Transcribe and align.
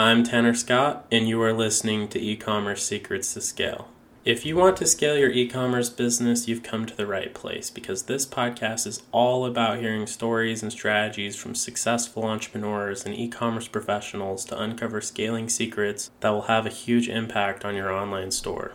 I'm 0.00 0.22
Tanner 0.22 0.54
Scott, 0.54 1.06
and 1.10 1.28
you 1.28 1.42
are 1.42 1.52
listening 1.52 2.06
to 2.10 2.20
E 2.20 2.36
Commerce 2.36 2.86
Secrets 2.86 3.34
to 3.34 3.40
Scale. 3.40 3.88
If 4.24 4.46
you 4.46 4.54
want 4.54 4.76
to 4.76 4.86
scale 4.86 5.18
your 5.18 5.32
e 5.32 5.48
commerce 5.48 5.90
business, 5.90 6.46
you've 6.46 6.62
come 6.62 6.86
to 6.86 6.96
the 6.96 7.04
right 7.04 7.34
place 7.34 7.68
because 7.68 8.04
this 8.04 8.24
podcast 8.24 8.86
is 8.86 9.02
all 9.10 9.44
about 9.44 9.80
hearing 9.80 10.06
stories 10.06 10.62
and 10.62 10.70
strategies 10.70 11.34
from 11.34 11.56
successful 11.56 12.22
entrepreneurs 12.22 13.04
and 13.04 13.12
e 13.12 13.26
commerce 13.26 13.66
professionals 13.66 14.44
to 14.44 14.62
uncover 14.62 15.00
scaling 15.00 15.48
secrets 15.48 16.12
that 16.20 16.30
will 16.30 16.42
have 16.42 16.64
a 16.64 16.70
huge 16.70 17.08
impact 17.08 17.64
on 17.64 17.74
your 17.74 17.90
online 17.90 18.30
store. 18.30 18.74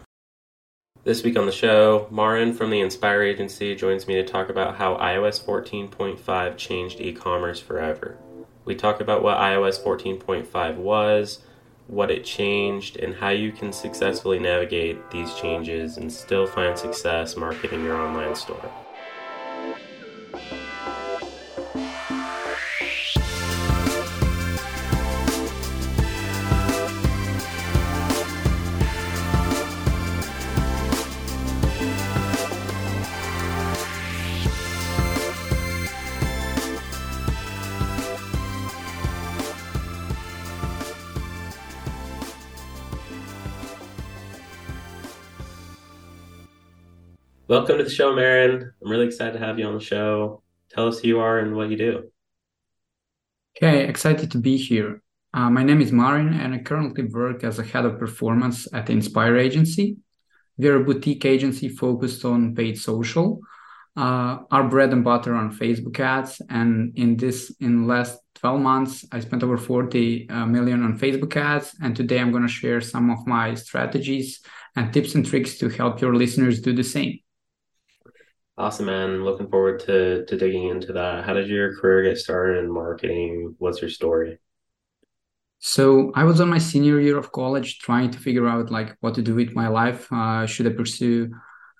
This 1.06 1.24
week 1.24 1.38
on 1.38 1.46
the 1.46 1.54
show, 1.54 2.06
Marin 2.12 2.52
from 2.52 2.70
the 2.70 2.82
Inspire 2.82 3.22
Agency 3.22 3.76
joins 3.76 4.10
me 4.10 4.16
to 4.16 4.26
talk 4.26 4.50
about 4.50 4.76
how 4.76 4.98
iOS 4.98 5.42
14.5 5.42 6.58
changed 6.58 7.00
e 7.00 7.14
commerce 7.14 7.62
forever. 7.62 8.18
We 8.66 8.76
talk 8.76 9.02
about 9.02 9.24
what 9.24 9.38
iOS 9.38 9.82
14.5 9.84 10.76
was 10.76 11.40
what 11.88 12.12
it 12.12 12.24
changed, 12.24 12.98
and 12.98 13.16
how 13.16 13.30
you 13.30 13.52
can 13.52 13.74
successfully 13.74 14.40
navigate 14.40 15.12
these 15.12 15.34
changes 15.36 15.98
and 15.98 16.12
still 16.12 16.48
find 16.48 16.78
success 16.78 17.36
marketing 17.36 17.84
your 17.84 17.98
online 17.98 18.36
store. 18.36 18.72
Welcome 47.54 47.78
to 47.78 47.84
the 47.84 47.90
show, 47.92 48.16
Marin. 48.16 48.74
I'm 48.84 48.90
really 48.90 49.06
excited 49.06 49.34
to 49.34 49.46
have 49.46 49.60
you 49.60 49.68
on 49.68 49.76
the 49.76 49.80
show. 49.80 50.42
Tell 50.72 50.88
us 50.88 50.98
who 50.98 51.08
you 51.08 51.20
are 51.20 51.38
and 51.38 51.56
what 51.56 51.70
you 51.70 51.78
do. 51.78 52.10
Okay, 53.56 53.88
excited 53.88 54.32
to 54.32 54.40
be 54.40 54.58
here. 54.58 55.04
Uh, 55.36 55.52
my 55.52 55.62
name 55.62 55.80
is 55.80 55.92
Marin, 55.92 56.34
and 56.34 56.56
I 56.56 56.58
currently 56.58 57.04
work 57.04 57.44
as 57.44 57.60
a 57.60 57.64
head 57.64 57.86
of 57.86 58.00
performance 58.00 58.68
at 58.74 58.88
the 58.88 58.94
Inspire 58.94 59.38
Agency. 59.38 59.98
We're 60.58 60.78
a 60.78 60.84
boutique 60.84 61.26
agency 61.26 61.70
focused 61.70 62.26
on 62.26 62.56
paid 62.56 62.80
social. 62.80 63.40
Uh, 63.96 64.40
our 64.50 64.68
bread 64.68 64.92
and 64.92 65.04
butter 65.04 65.36
on 65.36 65.56
Facebook 65.56 66.00
ads, 66.00 66.42
and 66.50 66.98
in 66.98 67.18
this, 67.18 67.56
in 67.60 67.86
last 67.86 68.18
12 68.34 68.62
months, 68.62 69.06
I 69.12 69.20
spent 69.20 69.44
over 69.44 69.58
40 69.58 70.28
uh, 70.28 70.48
million 70.48 70.84
on 70.84 70.98
Facebook 70.98 71.38
ads. 71.38 71.76
And 71.84 71.96
today, 71.96 72.18
I'm 72.20 72.32
going 72.32 72.48
to 72.48 72.60
share 72.62 72.82
some 72.82 73.12
of 73.12 73.28
my 73.28 73.54
strategies 73.54 74.40
and 74.76 74.92
tips 74.92 75.14
and 75.14 75.24
tricks 75.24 75.60
to 75.60 75.70
help 75.70 76.02
your 76.02 76.16
listeners 76.16 76.60
do 76.60 76.74
the 76.74 76.84
same. 76.84 77.20
Awesome, 78.56 78.86
man. 78.86 79.24
Looking 79.24 79.50
forward 79.50 79.80
to 79.82 80.26
to 80.26 80.38
digging 80.38 80.70
into 80.70 80.94
that. 80.94 81.26
How 81.26 81.34
did 81.34 81.50
your 81.50 81.76
career 81.76 82.04
get 82.04 82.20
started 82.20 82.60
in 82.60 82.72
marketing? 82.72 83.56
What's 83.58 83.82
your 83.82 83.90
story? 83.90 84.38
So 85.60 86.12
I 86.14 86.24
was 86.26 86.40
on 86.42 86.50
my 86.50 86.60
senior 86.60 87.00
year 87.00 87.18
of 87.18 87.32
college, 87.32 87.80
trying 87.80 88.12
to 88.12 88.20
figure 88.20 88.48
out 88.48 88.70
like 88.70 88.96
what 89.00 89.16
to 89.16 89.22
do 89.22 89.34
with 89.34 89.56
my 89.56 89.70
life. 89.70 90.12
Uh, 90.12 90.46
should 90.46 90.68
I 90.68 90.72
pursue 90.72 91.32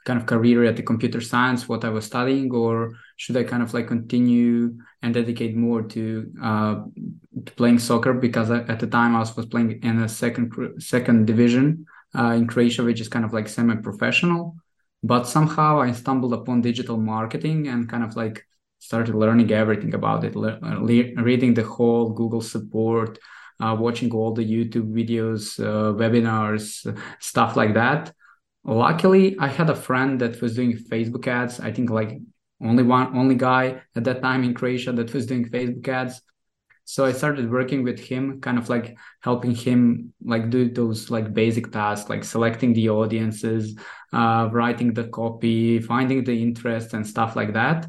kind 0.06 0.20
of 0.20 0.26
career 0.26 0.64
at 0.66 0.76
the 0.76 0.84
computer 0.84 1.22
science, 1.22 1.70
what 1.70 1.86
I 1.86 1.90
was 1.90 2.06
studying, 2.06 2.52
or 2.52 2.94
should 3.18 3.38
I 3.38 3.44
kind 3.44 3.62
of 3.62 3.74
like 3.74 3.88
continue 3.88 4.78
and 5.02 5.14
dedicate 5.14 5.56
more 5.56 5.82
to, 5.82 6.32
uh, 6.42 6.76
to 7.46 7.52
playing 7.54 7.80
soccer? 7.80 8.14
Because 8.14 8.50
at 8.50 8.80
the 8.80 8.88
time 8.88 9.16
I 9.16 9.20
was, 9.20 9.36
was 9.36 9.46
playing 9.46 9.82
in 9.84 10.02
a 10.02 10.10
second 10.10 10.54
second 10.80 11.28
division 11.28 11.86
uh, 12.18 12.32
in 12.32 12.48
Croatia, 12.48 12.84
which 12.84 13.00
is 13.00 13.10
kind 13.10 13.26
of 13.26 13.34
like 13.34 13.48
semi-professional 13.48 14.56
but 15.04 15.28
somehow 15.28 15.80
i 15.82 15.92
stumbled 15.92 16.34
upon 16.34 16.62
digital 16.62 16.98
marketing 16.98 17.68
and 17.68 17.90
kind 17.90 18.04
of 18.04 18.16
like 18.16 18.46
started 18.80 19.16
learning 19.16 19.52
everything 19.52 19.94
about 19.94 20.24
it 20.24 20.36
le- 20.36 20.60
le- 20.62 21.24
reading 21.24 21.54
the 21.54 21.64
whole 21.64 22.10
google 22.10 22.42
support 22.42 23.20
uh, 23.60 23.76
watching 23.78 24.12
all 24.12 24.34
the 24.34 24.44
youtube 24.44 24.92
videos 24.92 25.60
uh, 25.64 25.94
webinars 25.94 26.66
stuff 27.20 27.56
like 27.56 27.74
that. 27.74 28.14
Luckily 28.66 29.38
i 29.40 29.48
had 29.48 29.70
a 29.70 29.76
friend 29.76 30.20
that 30.22 30.42
was 30.42 30.56
doing 30.56 30.74
facebook 30.74 31.28
ads. 31.28 31.60
I 31.60 31.72
think 31.72 31.90
like 31.90 32.18
only 32.62 32.84
one 32.84 33.16
only 33.18 33.36
guy 33.36 33.82
at 33.96 34.06
that 34.06 34.22
time 34.22 34.44
in 34.44 34.54
croatia 34.54 34.94
that 34.94 35.14
was 35.14 35.26
doing 35.26 35.50
facebook 35.50 35.88
ads 35.88 36.22
so 36.86 37.06
i 37.06 37.12
started 37.12 37.50
working 37.50 37.84
with 37.84 38.00
him 38.00 38.42
kind 38.42 38.58
of 38.58 38.70
like 38.70 38.98
helping 39.22 39.56
him 39.56 40.14
like 40.24 40.50
do 40.50 40.70
those 40.70 41.10
like 41.10 41.34
basic 41.34 41.72
tasks 41.72 42.10
like 42.10 42.24
selecting 42.24 42.74
the 42.74 42.90
audiences 42.90 43.78
uh, 44.12 44.50
writing 44.52 44.94
the 44.94 45.06
copy 45.06 45.80
finding 45.80 46.24
the 46.24 46.42
interest 46.42 46.94
and 46.94 47.06
stuff 47.06 47.36
like 47.36 47.54
that. 47.54 47.88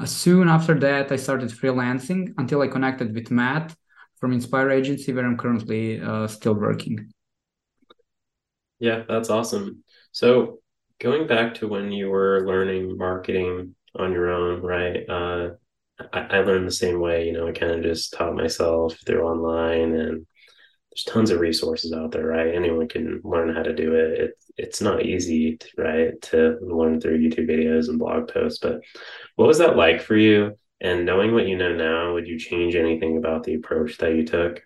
Uh, 0.00 0.04
soon 0.04 0.48
after 0.48 0.74
that 0.78 1.10
i 1.12 1.16
started 1.16 1.48
freelancing 1.50 2.34
until 2.38 2.60
i 2.60 2.66
connected 2.66 3.14
with 3.14 3.30
matt 3.30 3.74
from 4.18 4.32
inspire 4.32 4.70
agency 4.70 5.12
where 5.12 5.24
i'm 5.24 5.36
currently 5.36 6.00
uh, 6.00 6.26
still 6.26 6.54
working. 6.54 7.10
Yeah 8.80 9.04
that's 9.08 9.30
awesome. 9.30 9.84
So 10.12 10.58
going 11.00 11.26
back 11.26 11.54
to 11.54 11.68
when 11.68 11.92
you 11.92 12.10
were 12.10 12.46
learning 12.46 12.98
marketing 12.98 13.74
on 13.96 14.12
your 14.12 14.30
own 14.30 14.62
right 14.62 15.08
uh, 15.08 15.50
I, 16.12 16.20
I 16.20 16.38
learned 16.40 16.66
the 16.66 16.72
same 16.72 17.00
way. 17.00 17.26
You 17.26 17.32
know, 17.32 17.48
I 17.48 17.52
kind 17.52 17.72
of 17.72 17.82
just 17.82 18.12
taught 18.12 18.34
myself 18.34 18.96
through 19.06 19.22
online, 19.22 19.94
and 19.94 20.26
there's 20.90 21.04
tons 21.06 21.30
of 21.30 21.40
resources 21.40 21.92
out 21.92 22.12
there, 22.12 22.26
right? 22.26 22.54
Anyone 22.54 22.88
can 22.88 23.20
learn 23.24 23.54
how 23.54 23.62
to 23.62 23.74
do 23.74 23.94
it. 23.94 24.20
it 24.20 24.30
it's 24.56 24.80
not 24.80 25.04
easy, 25.04 25.56
to, 25.56 25.68
right, 25.76 26.22
to 26.22 26.58
learn 26.62 27.00
through 27.00 27.18
YouTube 27.18 27.48
videos 27.48 27.88
and 27.88 27.98
blog 27.98 28.28
posts. 28.28 28.60
But 28.60 28.80
what 29.36 29.48
was 29.48 29.58
that 29.58 29.76
like 29.76 30.00
for 30.00 30.16
you? 30.16 30.56
And 30.80 31.06
knowing 31.06 31.32
what 31.32 31.48
you 31.48 31.56
know 31.56 31.74
now, 31.74 32.14
would 32.14 32.26
you 32.26 32.38
change 32.38 32.76
anything 32.76 33.16
about 33.16 33.44
the 33.44 33.54
approach 33.54 33.98
that 33.98 34.14
you 34.14 34.24
took? 34.24 34.62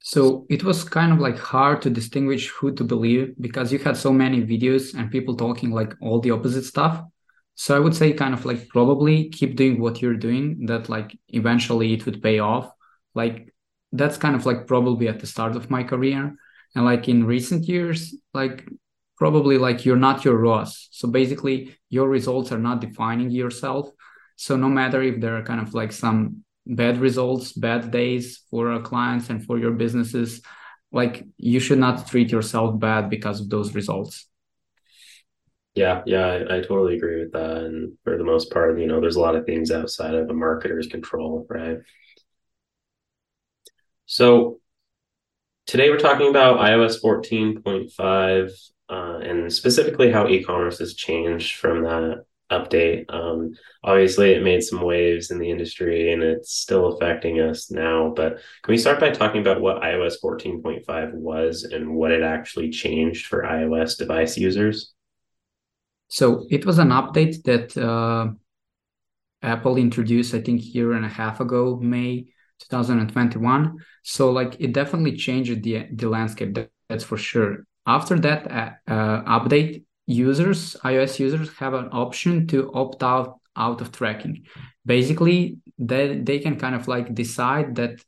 So 0.00 0.46
it 0.48 0.62
was 0.62 0.84
kind 0.84 1.12
of 1.12 1.18
like 1.18 1.36
hard 1.36 1.82
to 1.82 1.90
distinguish 1.90 2.48
who 2.50 2.72
to 2.74 2.84
believe 2.84 3.34
because 3.40 3.72
you 3.72 3.80
had 3.80 3.96
so 3.96 4.12
many 4.12 4.40
videos 4.42 4.94
and 4.94 5.10
people 5.10 5.34
talking 5.34 5.72
like 5.72 5.94
all 6.00 6.20
the 6.20 6.30
opposite 6.30 6.64
stuff. 6.64 7.02
So 7.56 7.74
I 7.74 7.78
would 7.78 7.94
say 7.94 8.12
kind 8.12 8.34
of 8.34 8.44
like 8.44 8.68
probably 8.68 9.30
keep 9.30 9.56
doing 9.56 9.80
what 9.80 10.02
you're 10.02 10.16
doing 10.16 10.66
that 10.66 10.88
like 10.90 11.18
eventually 11.28 11.94
it 11.94 12.04
would 12.04 12.22
pay 12.22 12.38
off. 12.38 12.70
Like 13.14 13.54
that's 13.92 14.18
kind 14.18 14.36
of 14.36 14.44
like 14.44 14.66
probably 14.66 15.08
at 15.08 15.20
the 15.20 15.26
start 15.26 15.56
of 15.56 15.70
my 15.70 15.82
career. 15.82 16.36
And 16.74 16.84
like 16.84 17.08
in 17.08 17.24
recent 17.24 17.66
years, 17.66 18.14
like 18.34 18.68
probably 19.16 19.56
like 19.56 19.86
you're 19.86 19.96
not 19.96 20.22
your 20.22 20.36
ROAS. 20.36 20.88
So 20.92 21.08
basically 21.08 21.74
your 21.88 22.08
results 22.08 22.52
are 22.52 22.58
not 22.58 22.82
defining 22.82 23.30
yourself. 23.30 23.88
So 24.36 24.56
no 24.56 24.68
matter 24.68 25.02
if 25.02 25.18
there 25.20 25.38
are 25.38 25.42
kind 25.42 25.62
of 25.62 25.72
like 25.72 25.92
some 25.92 26.44
bad 26.66 26.98
results, 26.98 27.52
bad 27.52 27.90
days 27.90 28.42
for 28.50 28.70
our 28.70 28.82
clients 28.82 29.30
and 29.30 29.42
for 29.42 29.58
your 29.58 29.72
businesses, 29.72 30.42
like 30.92 31.24
you 31.38 31.60
should 31.60 31.78
not 31.78 32.06
treat 32.06 32.30
yourself 32.30 32.78
bad 32.78 33.08
because 33.08 33.40
of 33.40 33.48
those 33.48 33.74
results. 33.74 34.26
Yeah, 35.76 36.02
yeah, 36.06 36.24
I, 36.24 36.56
I, 36.56 36.60
totally 36.62 36.96
agree 36.96 37.20
with 37.20 37.32
that. 37.32 37.58
And 37.58 37.98
for 38.02 38.16
the 38.16 38.24
most 38.24 38.50
part, 38.50 38.80
you 38.80 38.86
know, 38.86 38.98
there's 38.98 39.16
a 39.16 39.20
lot 39.20 39.36
of 39.36 39.44
things 39.44 39.70
outside 39.70 40.14
of 40.14 40.30
a 40.30 40.32
marketer's 40.32 40.86
control, 40.86 41.46
right? 41.50 41.76
So 44.06 44.60
today 45.66 45.90
we're 45.90 45.98
talking 45.98 46.30
about 46.30 46.60
iOS 46.60 47.02
14.5 47.02 48.52
uh, 48.88 49.18
and 49.22 49.52
specifically 49.52 50.10
how 50.10 50.26
e-commerce 50.26 50.78
has 50.78 50.94
changed 50.94 51.56
from 51.56 51.82
that 51.82 52.24
update. 52.50 53.04
Um, 53.12 53.52
obviously, 53.84 54.32
it 54.32 54.42
made 54.42 54.62
some 54.62 54.80
waves 54.80 55.30
in 55.30 55.38
the 55.38 55.50
industry 55.50 56.10
and 56.10 56.22
it's 56.22 56.54
still 56.54 56.96
affecting 56.96 57.40
us 57.40 57.70
now. 57.70 58.14
But 58.16 58.38
can 58.62 58.72
we 58.72 58.78
start 58.78 58.98
by 58.98 59.10
talking 59.10 59.42
about 59.42 59.60
what 59.60 59.82
iOS 59.82 60.14
14.5 60.24 61.12
was 61.12 61.64
and 61.64 61.94
what 61.94 62.12
it 62.12 62.22
actually 62.22 62.70
changed 62.70 63.26
for 63.26 63.42
iOS 63.42 63.98
device 63.98 64.38
users? 64.38 64.94
So 66.08 66.46
it 66.50 66.64
was 66.64 66.78
an 66.78 66.90
update 66.90 67.42
that 67.44 67.76
uh, 67.76 68.32
Apple 69.42 69.76
introduced, 69.76 70.34
I 70.34 70.40
think, 70.40 70.74
year 70.74 70.92
and 70.92 71.04
a 71.04 71.08
half 71.08 71.40
ago, 71.40 71.78
May 71.80 72.26
2021. 72.60 73.78
So 74.02 74.30
like 74.30 74.56
it 74.60 74.72
definitely 74.72 75.16
changed 75.16 75.62
the 75.62 75.86
the 75.92 76.08
landscape. 76.08 76.54
That, 76.54 76.70
that's 76.88 77.04
for 77.04 77.16
sure. 77.16 77.66
After 77.86 78.18
that 78.20 78.50
uh, 78.50 78.70
uh, 78.90 79.38
update, 79.38 79.84
users, 80.06 80.76
iOS 80.84 81.18
users, 81.18 81.50
have 81.58 81.74
an 81.74 81.88
option 81.92 82.46
to 82.48 82.72
opt 82.72 83.02
out 83.02 83.40
out 83.56 83.80
of 83.80 83.92
tracking. 83.92 84.44
Basically, 84.84 85.58
they 85.78 86.18
they 86.18 86.38
can 86.38 86.56
kind 86.58 86.74
of 86.74 86.88
like 86.88 87.14
decide 87.14 87.74
that 87.76 88.00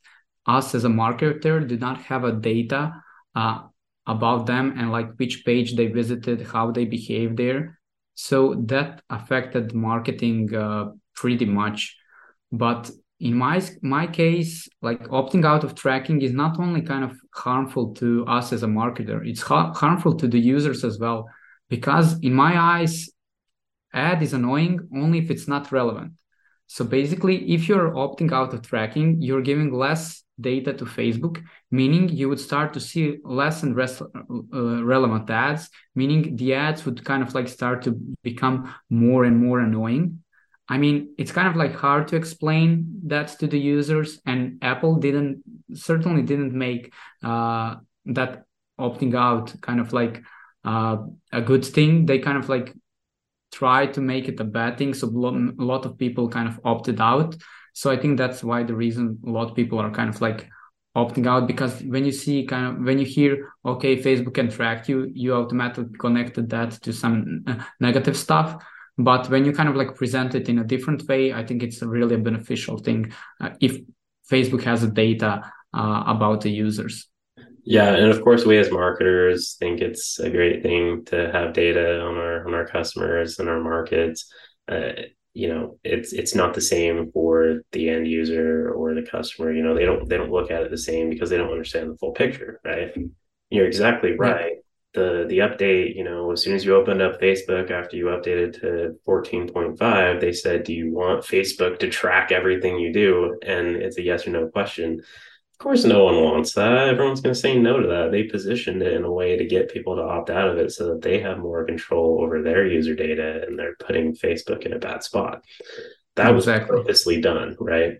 us 0.45 0.73
as 0.73 0.85
a 0.85 0.89
marketer 0.89 1.67
do 1.67 1.77
not 1.77 2.01
have 2.03 2.23
a 2.23 2.31
data 2.31 2.93
uh, 3.35 3.59
about 4.07 4.47
them 4.47 4.73
and 4.77 4.91
like 4.91 5.13
which 5.17 5.45
page 5.45 5.75
they 5.75 5.87
visited, 5.87 6.41
how 6.41 6.71
they 6.71 6.85
behave 6.85 7.35
there 7.35 7.78
so 8.21 8.53
that 8.65 9.01
affected 9.09 9.73
marketing 9.73 10.53
uh, 10.53 10.91
pretty 11.15 11.45
much. 11.45 11.95
But 12.51 12.91
in 13.21 13.33
my 13.33 13.61
my 13.81 14.05
case 14.07 14.67
like 14.81 15.01
opting 15.07 15.45
out 15.45 15.63
of 15.63 15.73
tracking 15.73 16.21
is 16.21 16.33
not 16.33 16.59
only 16.59 16.81
kind 16.81 17.03
of 17.05 17.13
harmful 17.33 17.93
to 17.93 18.25
us 18.27 18.53
as 18.53 18.63
a 18.63 18.67
marketer 18.67 19.19
it's 19.29 19.41
ha- 19.41 19.73
harmful 19.73 20.15
to 20.15 20.27
the 20.27 20.39
users 20.39 20.85
as 20.85 20.97
well 20.99 21.27
because 21.67 22.17
in 22.19 22.33
my 22.33 22.57
eyes 22.57 23.09
ad 23.93 24.21
is 24.21 24.33
annoying 24.33 24.79
only 24.95 25.19
if 25.19 25.29
it's 25.29 25.49
not 25.49 25.69
relevant 25.69 26.13
so 26.67 26.85
basically 26.85 27.35
if 27.53 27.67
you're 27.67 27.91
opting 27.91 28.31
out 28.31 28.53
of 28.53 28.61
tracking 28.61 29.21
you're 29.21 29.47
giving 29.51 29.73
less 29.73 30.23
data 30.41 30.73
to 30.73 30.85
facebook 30.85 31.43
meaning 31.71 32.09
you 32.09 32.29
would 32.29 32.39
start 32.39 32.73
to 32.73 32.79
see 32.79 33.17
less 33.23 33.63
and 33.63 33.75
less 33.75 34.01
uh, 34.01 34.83
relevant 34.83 35.29
ads 35.29 35.69
meaning 35.95 36.35
the 36.35 36.53
ads 36.53 36.85
would 36.85 37.03
kind 37.03 37.23
of 37.23 37.33
like 37.33 37.47
start 37.47 37.81
to 37.81 37.91
become 38.23 38.73
more 38.89 39.23
and 39.25 39.37
more 39.37 39.59
annoying 39.59 40.21
I 40.69 40.77
mean, 40.77 41.15
it's 41.17 41.31
kind 41.31 41.47
of 41.47 41.55
like 41.55 41.73
hard 41.73 42.07
to 42.09 42.15
explain 42.15 43.01
that 43.07 43.29
to 43.39 43.47
the 43.47 43.59
users, 43.59 44.21
and 44.25 44.59
Apple 44.61 44.95
didn't 44.97 45.41
certainly 45.73 46.21
didn't 46.21 46.53
make 46.53 46.93
uh, 47.23 47.77
that 48.05 48.43
opting 48.79 49.15
out 49.15 49.59
kind 49.61 49.79
of 49.79 49.93
like 49.93 50.21
uh, 50.63 50.97
a 51.31 51.41
good 51.41 51.65
thing. 51.65 52.05
They 52.05 52.19
kind 52.19 52.37
of 52.37 52.49
like 52.49 52.73
try 53.51 53.87
to 53.87 54.01
make 54.01 54.27
it 54.29 54.39
a 54.39 54.43
bad 54.43 54.77
thing, 54.77 54.93
so 54.93 55.07
a 55.07 55.63
lot 55.63 55.85
of 55.87 55.97
people 55.97 56.29
kind 56.29 56.47
of 56.47 56.59
opted 56.63 57.01
out. 57.01 57.35
So 57.79 57.89
I 57.91 57.97
think 57.97 58.17
that's 58.17 58.43
why 58.43 58.63
the 58.63 58.75
reason 58.75 59.19
a 59.25 59.29
lot 59.29 59.49
of 59.49 59.55
people 59.55 59.79
are 59.79 59.91
kind 59.91 60.09
of 60.09 60.21
like 60.21 60.49
opting 60.95 61.27
out 61.27 61.47
because 61.47 61.81
when 61.83 62.03
you 62.03 62.11
see 62.11 62.45
kind 62.45 62.65
of 62.67 62.83
when 62.83 62.97
you 62.97 63.05
hear 63.05 63.53
okay 63.63 63.95
facebook 63.95 64.33
can 64.33 64.49
track 64.49 64.89
you 64.89 65.07
you 65.13 65.35
automatically 65.35 65.95
connected 65.99 66.49
that 66.49 66.71
to 66.71 66.91
some 66.91 67.43
uh, 67.45 67.63
negative 67.79 68.17
stuff 68.17 68.57
but 68.99 69.29
when 69.29 69.45
you 69.45 69.53
kind 69.53 69.69
of 69.69 69.77
like 69.77 69.95
present 69.95 70.35
it 70.35 70.49
in 70.49 70.59
a 70.59 70.63
different 70.63 71.07
way, 71.07 71.31
I 71.31 71.45
think 71.45 71.63
it's 71.63 71.81
a 71.81 71.87
really 71.87 72.15
a 72.15 72.19
beneficial 72.19 72.77
thing 72.77 73.13
uh, 73.39 73.51
if 73.61 73.79
Facebook 74.29 74.61
has 74.63 74.85
data 74.87 75.49
uh, 75.73 76.03
about 76.05 76.41
the 76.41 76.51
users. 76.51 77.07
Yeah, 77.63 77.93
and 77.93 78.11
of 78.11 78.21
course, 78.21 78.45
we 78.45 78.57
as 78.57 78.71
marketers 78.71 79.53
think 79.53 79.79
it's 79.79 80.19
a 80.19 80.29
great 80.29 80.63
thing 80.63 81.05
to 81.05 81.31
have 81.31 81.53
data 81.53 82.01
on 82.01 82.17
our 82.17 82.45
on 82.45 82.53
our 82.53 82.67
customers 82.67 83.39
and 83.39 83.47
our 83.47 83.61
markets. 83.61 84.31
Uh, 84.67 84.91
you 85.33 85.47
know, 85.47 85.79
it's 85.83 86.13
it's 86.13 86.35
not 86.35 86.53
the 86.53 86.61
same 86.61 87.11
for 87.11 87.61
the 87.71 87.89
end 87.89 88.07
user 88.07 88.71
or 88.71 88.93
the 88.93 89.03
customer. 89.03 89.51
You 89.53 89.63
know, 89.63 89.75
they 89.75 89.85
don't 89.85 90.07
they 90.07 90.17
don't 90.17 90.31
look 90.31 90.51
at 90.51 90.63
it 90.63 90.71
the 90.71 90.77
same 90.77 91.09
because 91.09 91.29
they 91.29 91.37
don't 91.37 91.51
understand 91.51 91.91
the 91.91 91.97
full 91.97 92.11
picture, 92.11 92.59
right? 92.63 92.93
Mm-hmm. 92.93 93.07
You're 93.49 93.67
exactly 93.67 94.15
right. 94.17 94.51
Yeah 94.55 94.59
the 94.93 95.25
the 95.29 95.39
update, 95.39 95.95
you 95.95 96.03
know, 96.03 96.31
as 96.31 96.43
soon 96.43 96.55
as 96.55 96.65
you 96.65 96.75
opened 96.75 97.01
up 97.01 97.21
Facebook 97.21 97.69
after 97.69 97.95
you 97.95 98.05
updated 98.05 98.59
to 98.61 98.95
14.5, 99.05 100.19
they 100.19 100.33
said, 100.33 100.63
"Do 100.63 100.73
you 100.73 100.91
want 100.91 101.23
Facebook 101.23 101.79
to 101.79 101.89
track 101.89 102.31
everything 102.31 102.79
you 102.79 102.91
do?" 102.91 103.37
And 103.45 103.75
it's 103.75 103.97
a 103.97 104.01
yes 104.01 104.25
or 104.25 104.31
no 104.31 104.47
question. 104.47 105.01
Of 105.59 105.63
course, 105.63 105.83
no 105.83 106.05
one 106.05 106.23
wants 106.23 106.53
that. 106.53 106.87
Everyone's 106.87 107.19
going 107.19 107.33
to 107.33 107.39
say 107.39 107.59
no 107.59 107.81
to 107.81 107.87
that. 107.89 108.11
They 108.11 108.23
positioned 108.23 108.81
it 108.81 108.93
in 108.93 109.03
a 109.03 109.11
way 109.11 109.35
to 109.35 109.43
get 109.45 109.73
people 109.73 109.97
to 109.97 110.01
opt 110.01 110.29
out 110.29 110.47
of 110.47 110.57
it 110.57 110.71
so 110.71 110.87
that 110.87 111.01
they 111.01 111.19
have 111.19 111.39
more 111.39 111.65
control 111.65 112.21
over 112.21 112.41
their 112.41 112.65
user 112.65 112.95
data 112.95 113.43
and 113.45 113.59
they're 113.59 113.75
putting 113.75 114.15
Facebook 114.15 114.65
in 114.65 114.71
a 114.71 114.79
bad 114.79 115.03
spot. 115.03 115.43
That 116.15 116.33
exactly. 116.33 116.77
was 116.77 116.85
purposely 116.85 117.19
done, 117.19 117.57
right? 117.59 117.95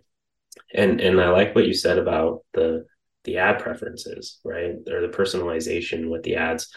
And 0.74 1.02
and 1.02 1.20
I 1.20 1.32
like 1.32 1.54
what 1.54 1.68
you 1.68 1.74
said 1.74 1.98
about 1.98 2.46
the 2.54 2.86
the 3.26 3.40
ad 3.40 3.60
preferences, 3.60 4.40
right? 4.46 4.76
Or 4.90 5.02
the 5.02 5.14
personalization 5.14 6.10
with 6.10 6.24
the 6.24 6.38
ads. 6.38 6.74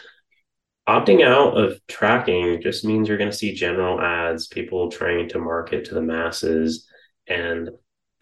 Opting 0.85 1.25
out 1.25 1.57
of 1.57 1.79
tracking 1.87 2.61
just 2.61 2.83
means 2.83 3.07
you're 3.07 3.17
going 3.17 3.31
to 3.31 3.37
see 3.37 3.53
general 3.53 4.01
ads, 4.01 4.47
people 4.47 4.91
trying 4.91 5.29
to 5.29 5.39
market 5.39 5.85
to 5.85 5.93
the 5.93 6.01
masses. 6.01 6.85
And 7.25 7.69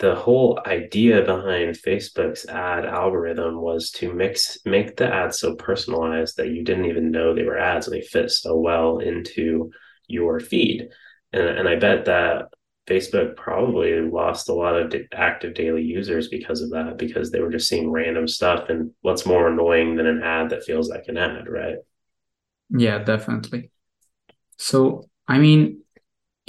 the 0.02 0.16
whole 0.16 0.60
idea 0.66 1.22
behind 1.22 1.76
Facebook's 1.76 2.48
ad 2.48 2.86
algorithm 2.86 3.62
was 3.62 3.92
to 3.92 4.12
mix 4.12 4.58
make 4.66 4.98
the 4.98 5.06
ads 5.06 5.40
so 5.40 5.54
personalized 5.56 6.38
that 6.38 6.50
you 6.50 6.64
didn't 6.64 6.86
even 6.86 7.12
know 7.12 7.36
they 7.36 7.44
were 7.44 7.60
ads 7.60 7.88
and 7.88 7.96
they 7.96 8.02
fit 8.02 8.32
so 8.32 8.58
well 8.58 8.98
into 8.98 9.70
your 10.08 10.40
feed. 10.40 10.90
And, 11.32 11.44
and 11.44 11.70
I 11.70 11.76
bet 11.76 12.06
that 12.06 12.46
Facebook 12.88 13.36
probably 13.36 14.02
lost 14.02 14.50
a 14.50 14.54
lot 14.54 14.76
of 14.76 14.92
active 15.14 15.54
daily 15.54 15.84
users 15.84 16.30
because 16.30 16.64
of 16.64 16.72
that, 16.72 16.98
because 16.98 17.30
they 17.30 17.40
were 17.40 17.52
just 17.52 17.70
seeing 17.70 17.92
random 17.92 18.28
stuff. 18.28 18.70
And 18.70 18.94
what's 19.02 19.28
more 19.28 19.50
annoying 19.50 19.98
than 19.98 20.08
an 20.08 20.24
ad 20.24 20.50
that 20.50 20.64
feels 20.64 20.90
like 20.90 21.10
an 21.10 21.18
ad, 21.18 21.48
right? 21.48 21.76
Yeah, 22.72 22.98
definitely. 23.04 23.70
So, 24.58 25.10
I 25.28 25.38
mean, 25.38 25.84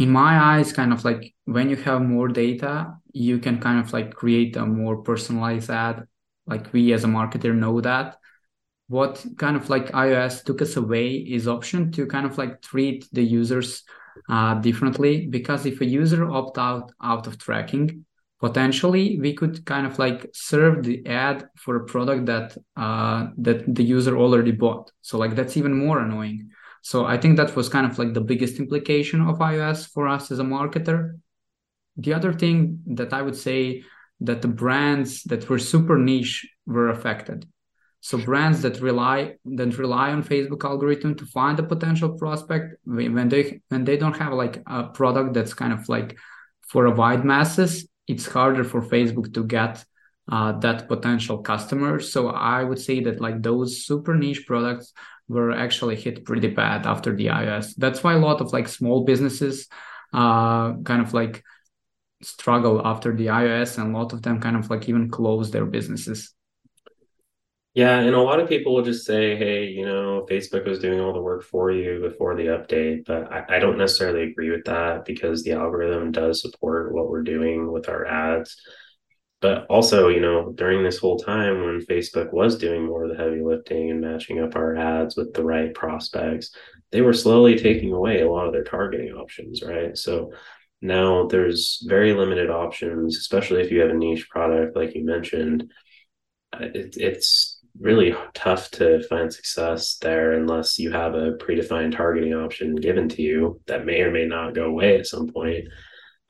in 0.02 0.10
my 0.10 0.38
eyes, 0.38 0.72
kind 0.72 0.92
of 0.92 1.04
like 1.04 1.34
when 1.44 1.70
you 1.70 1.76
have 1.76 2.02
more 2.02 2.28
data, 2.28 2.94
you 3.12 3.38
can 3.38 3.60
kind 3.60 3.78
of 3.78 3.92
like 3.92 4.14
create 4.14 4.56
a 4.56 4.66
more 4.66 4.96
personalized 5.02 5.70
ad. 5.70 6.06
Like 6.46 6.72
we 6.72 6.92
as 6.92 7.04
a 7.04 7.06
marketer 7.06 7.54
know 7.54 7.80
that. 7.80 8.16
What 8.88 9.24
kind 9.38 9.56
of 9.56 9.70
like 9.70 9.92
iOS 9.92 10.44
took 10.44 10.60
us 10.60 10.76
away 10.76 11.14
is 11.14 11.46
option 11.46 11.92
to 11.92 12.06
kind 12.06 12.26
of 12.26 12.36
like 12.36 12.60
treat 12.60 13.06
the 13.12 13.22
users 13.22 13.84
uh, 14.28 14.54
differently 14.54 15.26
because 15.26 15.66
if 15.66 15.80
a 15.80 15.86
user 15.86 16.30
opt 16.30 16.58
out 16.58 16.92
out 17.02 17.26
of 17.26 17.38
tracking 17.38 18.04
potentially 18.40 19.18
we 19.20 19.32
could 19.32 19.64
kind 19.64 19.86
of 19.86 19.98
like 19.98 20.28
serve 20.34 20.82
the 20.82 21.06
ad 21.06 21.48
for 21.56 21.76
a 21.76 21.84
product 21.86 22.26
that 22.26 22.56
uh, 22.76 23.28
that 23.38 23.74
the 23.74 23.82
user 23.82 24.18
already 24.18 24.50
bought 24.52 24.90
so 25.00 25.16
like 25.16 25.34
that's 25.34 25.56
even 25.56 25.72
more 25.72 26.00
annoying 26.00 26.50
so 26.82 27.06
i 27.06 27.16
think 27.16 27.36
that 27.36 27.56
was 27.56 27.68
kind 27.68 27.86
of 27.90 27.98
like 27.98 28.12
the 28.12 28.20
biggest 28.20 28.58
implication 28.58 29.20
of 29.20 29.38
ios 29.38 29.88
for 29.88 30.06
us 30.06 30.30
as 30.30 30.38
a 30.38 30.44
marketer 30.44 31.18
the 31.96 32.12
other 32.12 32.32
thing 32.32 32.80
that 32.86 33.12
i 33.12 33.22
would 33.22 33.36
say 33.36 33.82
that 34.20 34.42
the 34.42 34.48
brands 34.48 35.22
that 35.24 35.48
were 35.48 35.58
super 35.58 35.96
niche 35.98 36.46
were 36.66 36.90
affected 36.90 37.46
so 38.04 38.18
brands 38.18 38.62
that 38.62 38.80
rely 38.80 39.36
that 39.44 39.78
rely 39.78 40.10
on 40.10 40.24
Facebook 40.24 40.64
algorithm 40.64 41.14
to 41.14 41.24
find 41.24 41.56
a 41.60 41.62
potential 41.62 42.18
prospect 42.18 42.74
when 42.84 43.28
they 43.28 43.60
when 43.68 43.84
they 43.84 43.96
don't 43.96 44.16
have 44.16 44.32
like 44.32 44.60
a 44.66 44.82
product 44.88 45.34
that's 45.34 45.54
kind 45.54 45.72
of 45.72 45.88
like 45.88 46.18
for 46.72 46.86
a 46.86 46.90
wide 46.90 47.24
masses, 47.24 47.86
it's 48.08 48.26
harder 48.26 48.64
for 48.64 48.80
Facebook 48.80 49.32
to 49.34 49.44
get 49.44 49.84
uh, 50.30 50.52
that 50.60 50.88
potential 50.88 51.38
customer. 51.38 52.00
So 52.00 52.30
I 52.30 52.64
would 52.64 52.80
say 52.80 53.00
that 53.00 53.20
like 53.20 53.42
those 53.42 53.84
super 53.84 54.14
niche 54.16 54.46
products 54.46 54.92
were 55.32 55.52
actually 55.52 55.96
hit 55.96 56.24
pretty 56.24 56.48
bad 56.48 56.86
after 56.86 57.14
the 57.14 57.26
iOS. 57.26 57.74
That's 57.76 58.02
why 58.02 58.14
a 58.14 58.18
lot 58.18 58.40
of 58.40 58.52
like 58.52 58.68
small 58.68 59.04
businesses 59.04 59.68
uh, 60.12 60.74
kind 60.82 61.02
of 61.02 61.14
like 61.14 61.42
struggle 62.22 62.86
after 62.86 63.14
the 63.14 63.26
iOS, 63.26 63.78
and 63.78 63.94
a 63.94 63.98
lot 63.98 64.12
of 64.12 64.22
them 64.22 64.40
kind 64.40 64.56
of 64.56 64.70
like 64.70 64.88
even 64.88 65.10
close 65.10 65.50
their 65.50 65.66
businesses. 65.66 66.34
Yeah, 67.74 68.00
and 68.00 68.14
a 68.14 68.20
lot 68.20 68.38
of 68.38 68.50
people 68.50 68.74
will 68.74 68.82
just 68.82 69.06
say, 69.06 69.34
hey, 69.34 69.64
you 69.64 69.86
know, 69.86 70.26
Facebook 70.30 70.66
was 70.66 70.78
doing 70.78 71.00
all 71.00 71.14
the 71.14 71.22
work 71.22 71.42
for 71.42 71.72
you 71.72 72.00
before 72.00 72.36
the 72.36 72.48
update. 72.48 73.06
But 73.06 73.32
I, 73.32 73.56
I, 73.56 73.58
don't 73.60 73.78
necessarily 73.78 74.24
agree 74.24 74.50
with 74.50 74.64
that 74.66 75.06
because 75.06 75.42
the 75.42 75.52
algorithm 75.52 76.12
does 76.12 76.42
support 76.42 76.92
what 76.92 77.08
we're 77.08 77.22
doing 77.22 77.72
with 77.72 77.88
our 77.88 78.04
ads. 78.04 78.60
But 79.42 79.66
also, 79.66 80.08
you 80.08 80.20
know, 80.20 80.52
during 80.54 80.84
this 80.84 80.98
whole 80.98 81.18
time 81.18 81.64
when 81.64 81.84
Facebook 81.84 82.32
was 82.32 82.56
doing 82.56 82.86
more 82.86 83.04
of 83.04 83.10
the 83.10 83.22
heavy 83.22 83.42
lifting 83.42 83.90
and 83.90 84.00
matching 84.00 84.38
up 84.40 84.54
our 84.54 84.76
ads 84.76 85.16
with 85.16 85.34
the 85.34 85.44
right 85.44 85.74
prospects, 85.74 86.54
they 86.92 87.00
were 87.00 87.12
slowly 87.12 87.58
taking 87.58 87.92
away 87.92 88.20
a 88.20 88.30
lot 88.30 88.46
of 88.46 88.52
their 88.52 88.62
targeting 88.62 89.12
options, 89.12 89.60
right? 89.62 89.98
So 89.98 90.32
now 90.80 91.26
there's 91.26 91.84
very 91.88 92.14
limited 92.14 92.50
options, 92.50 93.16
especially 93.18 93.62
if 93.62 93.72
you 93.72 93.80
have 93.80 93.90
a 93.90 93.94
niche 93.94 94.28
product 94.30 94.76
like 94.76 94.94
you 94.94 95.04
mentioned. 95.04 95.70
It, 96.60 96.96
it's 96.96 97.58
really 97.80 98.14
tough 98.34 98.70
to 98.72 99.02
find 99.08 99.32
success 99.32 99.96
there 99.96 100.34
unless 100.34 100.78
you 100.78 100.92
have 100.92 101.14
a 101.14 101.32
predefined 101.32 101.96
targeting 101.96 102.34
option 102.34 102.76
given 102.76 103.08
to 103.08 103.22
you 103.22 103.60
that 103.66 103.86
may 103.86 104.02
or 104.02 104.12
may 104.12 104.26
not 104.26 104.54
go 104.54 104.66
away 104.66 104.98
at 104.98 105.06
some 105.06 105.28
point. 105.28 105.64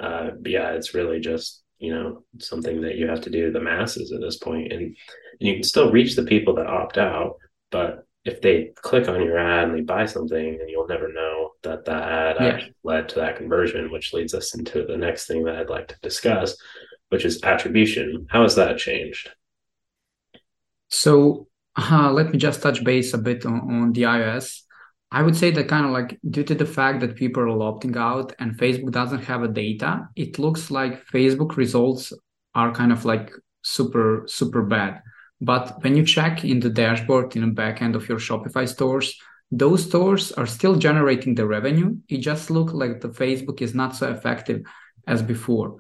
Uh, 0.01 0.31
yeah, 0.45 0.71
it's 0.71 0.95
really 0.95 1.21
just 1.21 1.62
you 1.83 1.93
know 1.93 2.23
something 2.39 2.81
that 2.83 2.97
you 2.97 3.09
have 3.09 3.21
to 3.23 3.31
do 3.31 3.47
to 3.47 3.53
the 3.53 3.61
masses 3.61 4.13
at 4.13 4.21
this 4.21 4.37
point, 4.37 4.73
and 4.73 4.83
and 4.83 4.95
you 5.41 5.55
can 5.55 5.65
still 5.65 5.91
reach 5.91 6.15
the 6.15 6.23
people 6.23 6.55
that 6.55 6.67
opt 6.67 6.97
out, 6.97 7.37
but 7.71 8.07
if 8.25 8.41
they 8.41 8.71
click 8.77 9.09
on 9.09 9.21
your 9.21 9.37
ad 9.37 9.69
and 9.69 9.77
they 9.77 9.81
buy 9.81 10.07
something, 10.07 10.61
and 10.61 10.71
you'll 10.71 10.87
never 10.87 11.13
know 11.13 11.51
that 11.65 11.85
that 11.87 12.03
ad 12.03 12.37
yeah. 12.39 12.47
actually 12.47 12.75
led 12.85 13.09
to 13.09 13.17
that 13.17 13.37
conversion, 13.37 13.91
which 13.91 14.13
leads 14.13 14.33
us 14.33 14.55
into 14.55 14.85
the 14.87 14.97
next 14.97 15.27
thing 15.27 15.43
that 15.45 15.57
I'd 15.57 15.71
like 15.71 15.89
to 15.89 15.99
discuss, 16.03 16.57
which 17.09 17.25
is 17.25 17.43
attribution. 17.43 18.27
How 18.31 18.43
has 18.43 18.55
that 18.55 18.79
changed? 18.79 19.31
So 20.89 21.49
uh, 21.77 22.13
let 22.13 22.31
me 22.31 22.39
just 22.39 22.63
touch 22.63 22.85
base 22.85 23.13
a 23.13 23.19
bit 23.19 23.45
on, 23.45 23.55
on 23.55 23.93
the 23.93 24.03
iOS. 24.03 24.63
I 25.15 25.21
would 25.23 25.37
say 25.37 25.51
that 25.51 25.69
kind 25.69 25.85
of 25.85 25.93
like 25.93 26.19
due 26.31 26.43
to 26.45 26.55
the 26.55 26.65
fact 26.65 27.01
that 27.01 27.17
people 27.17 27.43
are 27.43 27.73
opting 27.73 27.97
out 27.97 28.35
and 28.39 28.59
Facebook 28.59 28.93
doesn't 28.93 29.25
have 29.25 29.43
a 29.43 29.49
data, 29.49 30.09
it 30.17 30.39
looks 30.39 30.71
like 30.71 31.07
Facebook 31.07 31.57
results 31.57 32.15
are 32.55 32.73
kind 32.73 32.93
of 32.93 33.05
like 33.05 33.31
super, 33.61 34.25
super 34.27 34.63
bad. 34.63 35.03
But 35.43 35.83
when 35.83 35.97
you 35.97 36.07
check 36.07 36.47
in 36.47 36.61
the 36.61 36.71
dashboard 36.71 37.37
in 37.37 37.43
the 37.43 37.53
back 37.53 37.83
end 37.83 37.95
of 37.95 38.09
your 38.09 38.19
Shopify 38.19 38.67
stores, 38.67 39.15
those 39.51 39.85
stores 39.85 40.33
are 40.33 40.47
still 40.47 40.77
generating 40.77 41.35
the 41.35 41.47
revenue. 41.47 41.99
It 42.09 42.19
just 42.19 42.51
looks 42.51 42.73
like 42.73 43.03
the 43.03 43.11
Facebook 43.11 43.61
is 43.61 43.75
not 43.75 43.95
so 43.95 44.11
effective 44.11 44.63
as 45.07 45.21
before. 45.21 45.77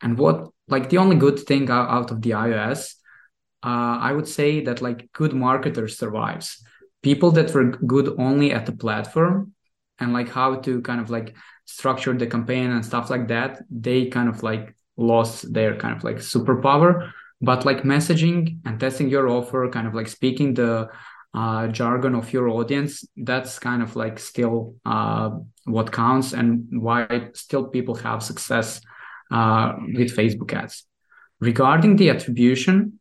And 0.00 0.18
what 0.18 0.48
like 0.66 0.88
the 0.88 0.98
only 0.98 1.14
good 1.14 1.38
thing 1.38 1.70
out 1.70 2.10
of 2.10 2.20
the 2.20 2.30
iOS, 2.30 2.96
uh, 3.62 3.98
I 4.00 4.12
would 4.12 4.26
say 4.26 4.64
that 4.64 4.82
like 4.82 5.12
good 5.12 5.34
marketers 5.34 5.98
survives. 5.98 6.64
People 7.02 7.30
that 7.32 7.52
were 7.52 7.64
good 7.64 8.14
only 8.18 8.52
at 8.52 8.66
the 8.66 8.72
platform 8.72 9.52
and 9.98 10.12
like 10.12 10.28
how 10.28 10.56
to 10.56 10.80
kind 10.82 11.00
of 11.00 11.10
like 11.10 11.34
structure 11.64 12.12
the 12.12 12.26
campaign 12.26 12.70
and 12.70 12.84
stuff 12.84 13.10
like 13.10 13.28
that, 13.28 13.62
they 13.70 14.06
kind 14.06 14.28
of 14.28 14.42
like 14.42 14.74
lost 14.96 15.52
their 15.52 15.76
kind 15.76 15.96
of 15.96 16.04
like 16.04 16.16
superpower. 16.16 17.10
But 17.40 17.64
like 17.64 17.82
messaging 17.82 18.58
and 18.64 18.78
testing 18.78 19.08
your 19.08 19.28
offer, 19.28 19.68
kind 19.68 19.88
of 19.88 19.94
like 19.94 20.06
speaking 20.06 20.54
the 20.54 20.88
uh, 21.34 21.66
jargon 21.68 22.14
of 22.14 22.32
your 22.32 22.48
audience, 22.48 23.04
that's 23.16 23.58
kind 23.58 23.82
of 23.82 23.96
like 23.96 24.18
still 24.18 24.76
uh, 24.84 25.30
what 25.64 25.90
counts 25.90 26.32
and 26.32 26.66
why 26.70 27.30
still 27.34 27.64
people 27.64 27.94
have 27.96 28.22
success 28.22 28.80
uh, 29.32 29.72
with 29.94 30.14
Facebook 30.14 30.52
ads. 30.52 30.86
Regarding 31.40 31.96
the 31.96 32.10
attribution, 32.10 33.00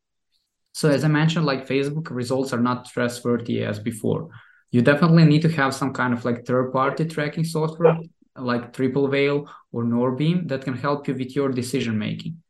so 0.74 0.90
as 0.90 1.04
I 1.04 1.08
mentioned, 1.08 1.46
like 1.46 1.68
Facebook 1.68 2.10
results 2.10 2.54
are 2.54 2.60
not 2.62 2.86
trustworthy 2.86 3.64
as 3.64 3.80
before. 3.80 4.30
You 4.72 4.82
definitely 4.82 5.26
need 5.26 5.42
to 5.42 5.50
have 5.50 5.76
some 5.76 5.94
kind 5.94 6.14
of 6.14 6.24
like 6.24 6.46
third-party 6.46 7.06
tracking 7.06 7.44
software 7.44 7.98
like 8.36 8.74
Triple 8.74 9.08
Whale 9.08 9.50
or 9.72 9.84
Northbeam 9.84 10.48
that 10.48 10.64
can 10.64 10.76
help 10.76 11.08
you 11.08 11.14
with 11.14 11.36
your 11.36 11.50
decision 11.50 11.98
making. 11.98 12.42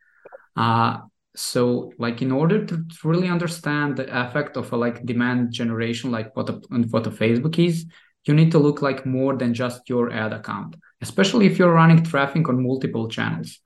Uh, 0.56 1.00
so 1.36 1.92
like 1.98 2.22
in 2.22 2.32
order 2.32 2.66
to 2.66 2.86
really 3.04 3.28
understand 3.28 3.98
the 3.98 4.26
effect 4.26 4.58
of 4.58 4.72
a 4.72 4.78
like 4.78 5.06
demand 5.06 5.52
generation, 5.52 6.12
like 6.12 6.36
what 6.36 6.50
a, 6.50 6.54
what 6.90 7.08
a 7.08 7.12
Facebook 7.12 7.58
is, 7.58 7.86
you 8.26 8.34
need 8.34 8.52
to 8.52 8.60
look 8.60 8.82
like 8.82 9.06
more 9.06 9.36
than 9.36 9.54
just 9.54 9.90
your 9.90 10.12
ad 10.12 10.34
account, 10.34 10.76
especially 11.02 11.48
if 11.48 11.58
you're 11.58 11.74
running 11.74 12.04
traffic 12.04 12.48
on 12.50 12.62
multiple 12.62 13.08
channels. 13.08 13.60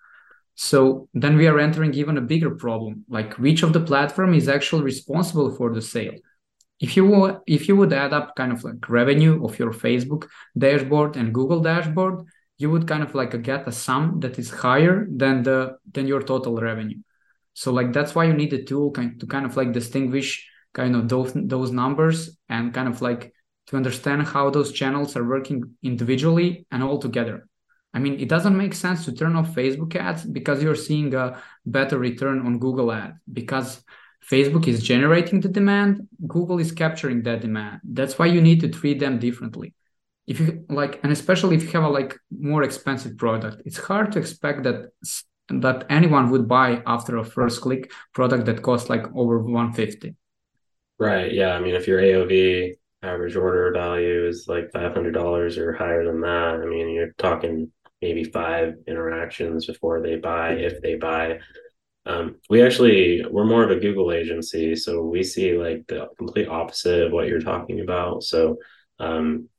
So 0.56 1.10
then 1.14 1.36
we 1.38 1.48
are 1.48 1.60
entering 1.60 1.94
even 1.94 2.18
a 2.18 2.22
bigger 2.22 2.52
problem, 2.56 3.06
like 3.10 3.34
which 3.36 3.62
of 3.64 3.74
the 3.74 3.82
platform 3.82 4.34
is 4.34 4.48
actually 4.48 4.84
responsible 4.84 5.54
for 5.56 5.74
the 5.74 5.82
sale. 5.82 6.16
If 6.80 6.98
you 6.98 7.42
if 7.48 7.68
you 7.68 7.76
would 7.76 7.94
add 7.94 8.14
up 8.14 8.36
kind 8.36 8.52
of 8.52 8.64
like 8.64 8.90
revenue 8.90 9.46
of 9.46 9.60
your 9.60 9.74
Facebook 9.74 10.28
dashboard 10.58 11.16
and 11.18 11.34
Google 11.34 11.62
dashboard, 11.62 12.26
you 12.58 12.70
would 12.70 12.88
kind 12.88 13.04
of 13.04 13.16
like 13.16 13.42
get 13.44 13.68
a 13.68 13.72
sum 13.72 14.20
that 14.22 14.40
is 14.40 14.50
higher 14.50 15.08
than 15.10 15.44
the 15.44 15.78
than 15.92 16.08
your 16.08 16.22
total 16.22 16.56
revenue. 16.56 17.00
So 17.54 17.72
like 17.72 17.94
that's 17.94 18.16
why 18.16 18.26
you 18.26 18.34
need 18.34 18.54
a 18.54 18.64
tool 18.64 18.92
kind 18.92 19.20
to 19.20 19.28
kind 19.28 19.46
of 19.46 19.56
like 19.58 19.72
distinguish 19.74 20.48
kind 20.74 20.96
of 20.96 21.08
those 21.10 21.32
those 21.36 21.72
numbers 21.72 22.38
and 22.50 22.74
kind 22.74 22.88
of 22.88 23.02
like 23.02 23.34
to 23.68 23.78
understand 23.78 24.28
how 24.28 24.50
those 24.50 24.72
channels 24.72 25.16
are 25.16 25.24
working 25.24 25.76
individually 25.82 26.66
and 26.72 26.84
all 26.84 27.00
together. 27.00 27.48
I 27.96 28.00
mean, 28.00 28.20
it 28.20 28.28
doesn't 28.28 28.58
make 28.58 28.74
sense 28.74 29.06
to 29.06 29.14
turn 29.14 29.38
off 29.38 29.56
Facebook 29.56 29.96
ads 29.96 30.26
because 30.26 30.62
you're 30.62 30.76
seeing 30.76 31.16
a 31.16 31.42
better 31.66 31.98
return 31.98 32.46
on 32.46 32.60
Google 32.60 32.92
ad 32.92 33.20
because 33.32 33.82
Facebook 34.30 34.68
is 34.68 34.84
generating 34.84 35.40
the 35.40 35.48
demand, 35.48 36.06
Google 36.28 36.60
is 36.60 36.74
capturing 36.74 37.24
that 37.24 37.40
demand. 37.40 37.80
That's 37.86 38.20
why 38.20 38.26
you 38.26 38.42
need 38.42 38.60
to 38.62 38.68
treat 38.68 39.00
them 39.00 39.18
differently. 39.18 39.74
If 40.28 40.42
you 40.42 40.66
like, 40.68 41.00
and 41.04 41.12
especially 41.14 41.56
if 41.56 41.64
you 41.64 41.70
have 41.70 41.84
a 41.84 41.90
like 41.90 42.18
more 42.38 42.64
expensive 42.64 43.18
product, 43.18 43.62
it's 43.66 43.78
hard 43.78 44.12
to 44.12 44.20
expect 44.20 44.64
that 44.64 44.90
that 45.48 45.86
anyone 45.90 46.32
would 46.32 46.50
buy 46.50 46.82
after 46.86 47.18
a 47.18 47.24
first 47.24 47.62
click 47.62 47.92
product 48.14 48.46
that 48.48 48.62
costs 48.62 48.90
like 48.90 49.06
over 49.16 49.40
150. 49.40 50.16
Right. 51.00 51.32
Yeah. 51.32 51.52
I 51.54 51.60
mean, 51.62 51.76
if 51.76 51.88
your 51.88 52.02
AOV 52.02 52.74
average 53.04 53.36
order 53.36 53.72
value 53.72 54.28
is 54.28 54.48
like 54.50 54.72
$500 54.74 55.58
or 55.58 55.74
higher 55.74 56.04
than 56.04 56.20
that, 56.22 56.60
I 56.62 56.66
mean, 56.66 56.90
you're 56.90 57.14
talking 57.20 57.72
maybe 58.06 58.24
five 58.24 58.76
interactions 58.86 59.66
before 59.66 60.00
they 60.00 60.16
buy, 60.16 60.52
if 60.52 60.80
they 60.80 60.94
buy. 60.94 61.40
Um, 62.06 62.36
we 62.52 62.62
actually 62.62 63.26
we're 63.32 63.54
more 63.54 63.64
of 63.64 63.72
a 63.72 63.80
Google 63.80 64.12
agency, 64.12 64.76
so 64.76 65.02
we 65.02 65.24
see 65.24 65.58
like 65.58 65.88
the 65.88 66.10
complete 66.20 66.48
opposite 66.48 67.02
of 67.08 67.12
what 67.12 67.28
you're 67.28 67.50
talking 67.52 67.80
about. 67.80 68.22
So 68.22 68.58
um, 69.00 69.50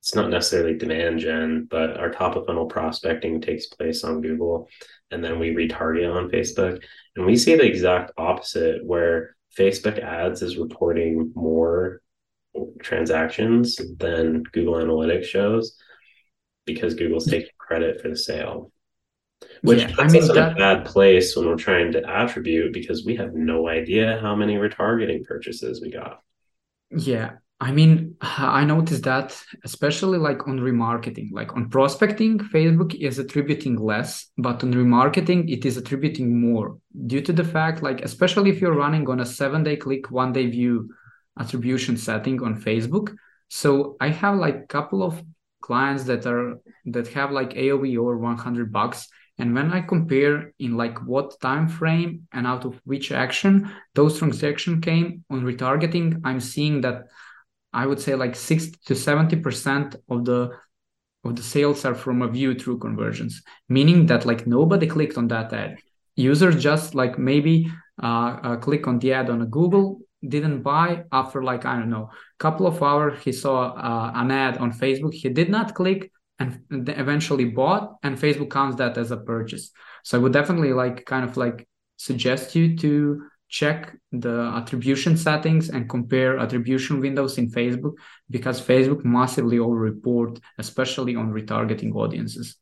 it's 0.00 0.16
not 0.16 0.30
necessarily 0.30 0.76
demand 0.76 1.20
gen, 1.20 1.68
but 1.70 1.96
our 1.96 2.10
top 2.10 2.34
of 2.34 2.46
funnel 2.46 2.66
prospecting 2.66 3.40
takes 3.40 3.66
place 3.66 4.02
on 4.02 4.20
Google, 4.20 4.68
and 5.12 5.22
then 5.24 5.38
we 5.38 5.54
retarget 5.54 6.12
on 6.12 6.28
Facebook, 6.28 6.82
and 7.14 7.24
we 7.24 7.36
see 7.36 7.54
the 7.54 7.70
exact 7.72 8.10
opposite 8.18 8.84
where 8.84 9.36
Facebook 9.56 10.02
ads 10.02 10.42
is 10.42 10.58
reporting 10.58 11.30
more 11.36 12.02
transactions 12.80 13.80
than 13.98 14.42
Google 14.52 14.74
Analytics 14.74 15.26
shows 15.26 15.76
because 16.64 16.94
Google's 16.94 17.24
hmm. 17.24 17.32
taking 17.32 17.50
credit 17.58 18.00
for 18.00 18.08
the 18.08 18.16
sale 18.16 18.72
which 19.62 19.80
yeah, 19.80 19.88
puts 19.88 20.00
I 20.00 20.06
mean, 20.08 20.22
us 20.22 20.28
in 20.28 20.34
that... 20.36 20.52
a 20.52 20.54
bad 20.54 20.84
place 20.84 21.36
when 21.36 21.46
we're 21.46 21.56
trying 21.56 21.92
to 21.92 22.08
attribute 22.08 22.72
because 22.72 23.04
we 23.04 23.16
have 23.16 23.34
no 23.34 23.68
idea 23.68 24.18
how 24.20 24.34
many 24.34 24.56
retargeting 24.56 25.24
purchases 25.24 25.80
we 25.80 25.90
got. 25.90 26.20
Yeah, 26.90 27.32
I 27.60 27.70
mean, 27.70 28.16
I 28.20 28.64
noticed 28.64 29.04
that 29.04 29.40
especially 29.64 30.18
like 30.18 30.48
on 30.48 30.58
remarketing, 30.58 31.30
like 31.32 31.54
on 31.54 31.70
prospecting, 31.70 32.38
Facebook 32.38 32.94
is 32.94 33.18
attributing 33.18 33.76
less, 33.76 34.30
but 34.36 34.62
on 34.64 34.74
remarketing, 34.74 35.50
it 35.50 35.64
is 35.64 35.76
attributing 35.76 36.40
more 36.40 36.78
due 37.06 37.20
to 37.20 37.32
the 37.32 37.44
fact, 37.44 37.82
like, 37.82 38.00
especially 38.02 38.50
if 38.50 38.60
you're 38.60 38.74
running 38.74 39.08
on 39.08 39.20
a 39.20 39.26
seven 39.26 39.62
day 39.62 39.76
click, 39.76 40.10
one 40.10 40.32
day 40.32 40.46
view 40.46 40.90
attribution 41.38 41.96
setting 41.96 42.42
on 42.42 42.60
Facebook. 42.60 43.14
So 43.48 43.96
I 44.00 44.08
have 44.08 44.36
like 44.36 44.56
a 44.56 44.66
couple 44.66 45.02
of 45.02 45.22
clients 45.62 46.04
that 46.04 46.26
are 46.26 46.58
that 46.86 47.08
have 47.08 47.30
like 47.30 47.54
AOV 47.54 47.96
over 47.96 48.18
100 48.18 48.72
bucks 48.72 49.08
and 49.38 49.54
when 49.54 49.72
I 49.72 49.80
compare 49.80 50.52
in 50.58 50.76
like 50.76 50.98
what 51.06 51.40
time 51.40 51.66
frame 51.66 52.28
and 52.32 52.46
out 52.46 52.64
of 52.64 52.80
which 52.84 53.12
action 53.12 53.70
those 53.94 54.18
transactions 54.18 54.84
came 54.84 55.24
on 55.30 55.42
retargeting, 55.42 56.20
I'm 56.24 56.40
seeing 56.40 56.82
that 56.82 57.06
I 57.72 57.86
would 57.86 58.00
say 58.00 58.14
like 58.14 58.36
60 58.36 58.78
to 58.86 58.94
70% 58.94 59.96
of 60.08 60.24
the 60.24 60.50
of 61.24 61.36
the 61.36 61.42
sales 61.42 61.84
are 61.84 61.94
from 61.94 62.20
a 62.20 62.28
view 62.28 62.52
through 62.54 62.78
conversions, 62.78 63.42
meaning 63.68 64.06
that 64.06 64.26
like 64.26 64.46
nobody 64.46 64.86
clicked 64.88 65.16
on 65.16 65.28
that 65.28 65.52
ad. 65.52 65.78
Users 66.16 66.60
just 66.62 66.94
like 66.94 67.16
maybe 67.18 67.70
uh, 68.02 68.38
uh, 68.42 68.56
click 68.56 68.88
on 68.88 68.98
the 68.98 69.12
ad 69.12 69.30
on 69.30 69.40
a 69.40 69.46
Google, 69.46 70.00
didn't 70.26 70.62
buy 70.62 71.04
after 71.12 71.42
like 71.42 71.64
I 71.64 71.78
don't 71.78 71.90
know, 71.90 72.10
a 72.12 72.38
couple 72.38 72.66
of 72.66 72.82
hours 72.82 73.22
he 73.22 73.32
saw 73.32 73.72
uh, 73.72 74.12
an 74.14 74.30
ad 74.30 74.58
on 74.58 74.72
Facebook, 74.72 75.14
he 75.14 75.28
did 75.28 75.50
not 75.50 75.74
click, 75.74 76.10
and 76.38 76.60
eventually 76.88 77.44
bought 77.44 77.96
and 78.02 78.18
facebook 78.18 78.50
counts 78.50 78.76
that 78.76 78.96
as 78.98 79.10
a 79.10 79.16
purchase. 79.16 79.70
So 80.04 80.18
i 80.18 80.20
would 80.20 80.32
definitely 80.32 80.72
like 80.72 81.04
kind 81.04 81.24
of 81.28 81.36
like 81.36 81.68
suggest 81.96 82.54
you 82.56 82.76
to 82.78 83.22
check 83.48 83.94
the 84.12 84.50
attribution 84.56 85.16
settings 85.16 85.68
and 85.68 85.88
compare 85.88 86.38
attribution 86.38 87.00
windows 87.00 87.36
in 87.38 87.50
facebook 87.50 87.92
because 88.30 88.60
facebook 88.60 89.04
massively 89.04 89.58
over 89.58 89.76
report 89.76 90.40
especially 90.58 91.14
on 91.14 91.30
retargeting 91.30 91.94
audiences. 91.94 92.56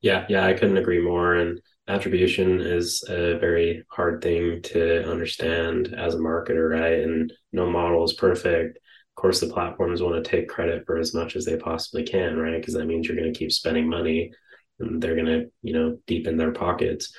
Yeah 0.00 0.26
yeah 0.28 0.44
i 0.44 0.52
couldn't 0.52 0.76
agree 0.76 1.00
more. 1.00 1.34
And 1.34 1.60
attribution 1.88 2.60
is 2.60 3.02
a 3.08 3.38
very 3.38 3.84
hard 3.88 4.22
thing 4.22 4.62
to 4.62 5.08
understand 5.10 5.94
as 5.96 6.14
a 6.14 6.18
marketer 6.18 6.70
right 6.70 7.00
and 7.00 7.32
no 7.52 7.70
model 7.70 8.04
is 8.04 8.12
perfect 8.12 8.76
Of 8.76 9.22
course, 9.22 9.40
the 9.40 9.48
platforms 9.48 10.00
want 10.02 10.22
to 10.22 10.30
take 10.30 10.48
credit 10.48 10.84
for 10.86 10.98
as 10.98 11.14
much 11.14 11.34
as 11.36 11.44
they 11.44 11.56
possibly 11.56 12.04
can, 12.04 12.36
right? 12.36 12.58
Because 12.60 12.74
that 12.74 12.86
means 12.86 13.06
you're 13.08 13.16
going 13.16 13.32
to 13.32 13.38
keep 13.38 13.52
spending 13.52 13.88
money 13.88 14.32
and 14.78 15.02
they're 15.02 15.16
going 15.16 15.26
to, 15.26 15.50
you 15.62 15.72
know, 15.74 15.98
deepen 16.06 16.36
their 16.36 16.52
pockets. 16.52 17.12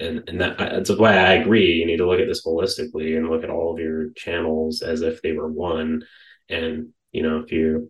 And, 0.00 0.28
and 0.28 0.40
that, 0.40 0.58
that's 0.58 0.90
why 0.90 1.16
I 1.16 1.34
agree. 1.34 1.72
You 1.74 1.86
need 1.86 1.98
to 1.98 2.08
look 2.08 2.20
at 2.20 2.26
this 2.26 2.44
holistically 2.46 3.16
and 3.16 3.28
look 3.28 3.44
at 3.44 3.50
all 3.50 3.72
of 3.72 3.78
your 3.78 4.10
channels 4.16 4.82
as 4.82 5.02
if 5.02 5.20
they 5.22 5.32
were 5.32 5.48
one. 5.48 6.04
And, 6.48 6.88
you 7.12 7.22
know, 7.22 7.40
if 7.40 7.52
you're 7.52 7.82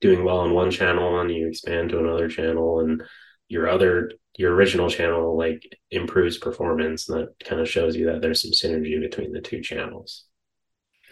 doing 0.00 0.24
well 0.24 0.38
on 0.38 0.52
one 0.52 0.70
channel 0.70 1.20
and 1.20 1.30
you 1.30 1.48
expand 1.48 1.90
to 1.90 1.98
another 1.98 2.28
channel 2.28 2.80
and 2.80 3.02
your 3.48 3.68
other 3.68 4.12
your 4.36 4.54
original 4.54 4.90
channel 4.90 5.36
like 5.36 5.78
improves 5.90 6.38
performance 6.38 7.08
and 7.08 7.20
that 7.20 7.44
kind 7.44 7.60
of 7.60 7.68
shows 7.68 7.96
you 7.96 8.06
that 8.06 8.20
there's 8.20 8.42
some 8.42 8.50
synergy 8.50 9.00
between 9.00 9.32
the 9.32 9.40
two 9.40 9.60
channels. 9.60 10.24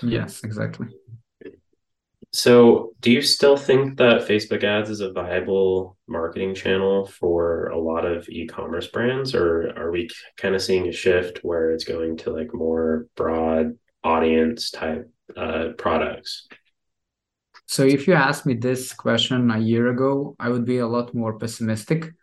Yes 0.02 0.42
exactly. 0.42 0.88
So, 2.34 2.94
do 3.00 3.10
you 3.10 3.20
still 3.20 3.58
think 3.58 3.98
that 3.98 4.26
Facebook 4.26 4.64
ads 4.64 4.88
is 4.88 5.00
a 5.00 5.12
viable 5.12 5.98
marketing 6.08 6.54
channel 6.54 7.04
for 7.04 7.66
a 7.66 7.78
lot 7.78 8.06
of 8.06 8.26
e-commerce 8.30 8.86
brands 8.86 9.34
or 9.34 9.70
are 9.76 9.90
we 9.90 10.08
kind 10.38 10.54
of 10.54 10.62
seeing 10.62 10.88
a 10.88 10.92
shift 10.92 11.40
where 11.42 11.72
it's 11.72 11.84
going 11.84 12.16
to 12.18 12.32
like 12.32 12.54
more 12.54 13.06
broad 13.16 13.76
audience 14.02 14.70
type 14.70 15.10
uh, 15.36 15.68
products? 15.76 16.48
So, 17.66 17.84
if 17.84 18.06
you 18.06 18.14
asked 18.14 18.46
me 18.46 18.54
this 18.54 18.94
question 18.94 19.50
a 19.50 19.58
year 19.58 19.88
ago, 19.88 20.34
I 20.40 20.48
would 20.48 20.64
be 20.64 20.78
a 20.78 20.88
lot 20.88 21.14
more 21.14 21.38
pessimistic 21.38 22.14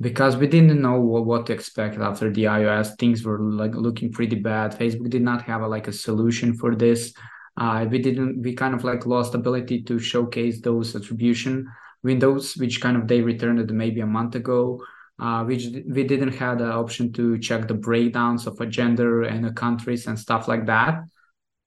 because 0.00 0.36
we 0.36 0.46
didn't 0.46 0.80
know 0.80 1.00
what, 1.00 1.46
to 1.46 1.52
expect 1.52 1.98
after 1.98 2.30
the 2.32 2.44
iOS. 2.44 2.96
Things 2.98 3.24
were 3.24 3.40
like 3.40 3.74
looking 3.74 4.12
pretty 4.12 4.36
bad. 4.36 4.78
Facebook 4.78 5.10
did 5.10 5.22
not 5.22 5.42
have 5.42 5.62
a, 5.62 5.68
like 5.68 5.88
a 5.88 5.92
solution 5.92 6.54
for 6.54 6.74
this 6.76 7.12
uh, 7.58 7.84
we 7.90 7.98
didn't 7.98 8.40
we 8.42 8.54
kind 8.54 8.74
of 8.74 8.84
like 8.84 9.04
lost 9.04 9.34
ability 9.34 9.82
to 9.82 9.98
showcase 9.98 10.60
those 10.60 10.94
attribution 10.94 11.66
windows 12.02 12.56
which 12.56 12.80
kind 12.80 12.96
of 12.96 13.08
they 13.08 13.20
returned 13.20 13.70
maybe 13.72 14.00
a 14.00 14.06
month 14.06 14.36
ago 14.36 14.80
uh, 15.18 15.42
which 15.44 15.66
we 15.88 16.04
didn't 16.04 16.32
have 16.34 16.58
the 16.58 16.70
option 16.70 17.12
to 17.12 17.36
check 17.38 17.66
the 17.66 17.74
breakdowns 17.74 18.46
of 18.46 18.60
a 18.60 18.66
gender 18.66 19.24
and 19.24 19.44
a 19.44 19.52
countries 19.52 20.06
and 20.06 20.16
stuff 20.16 20.46
like 20.46 20.64
that. 20.66 21.02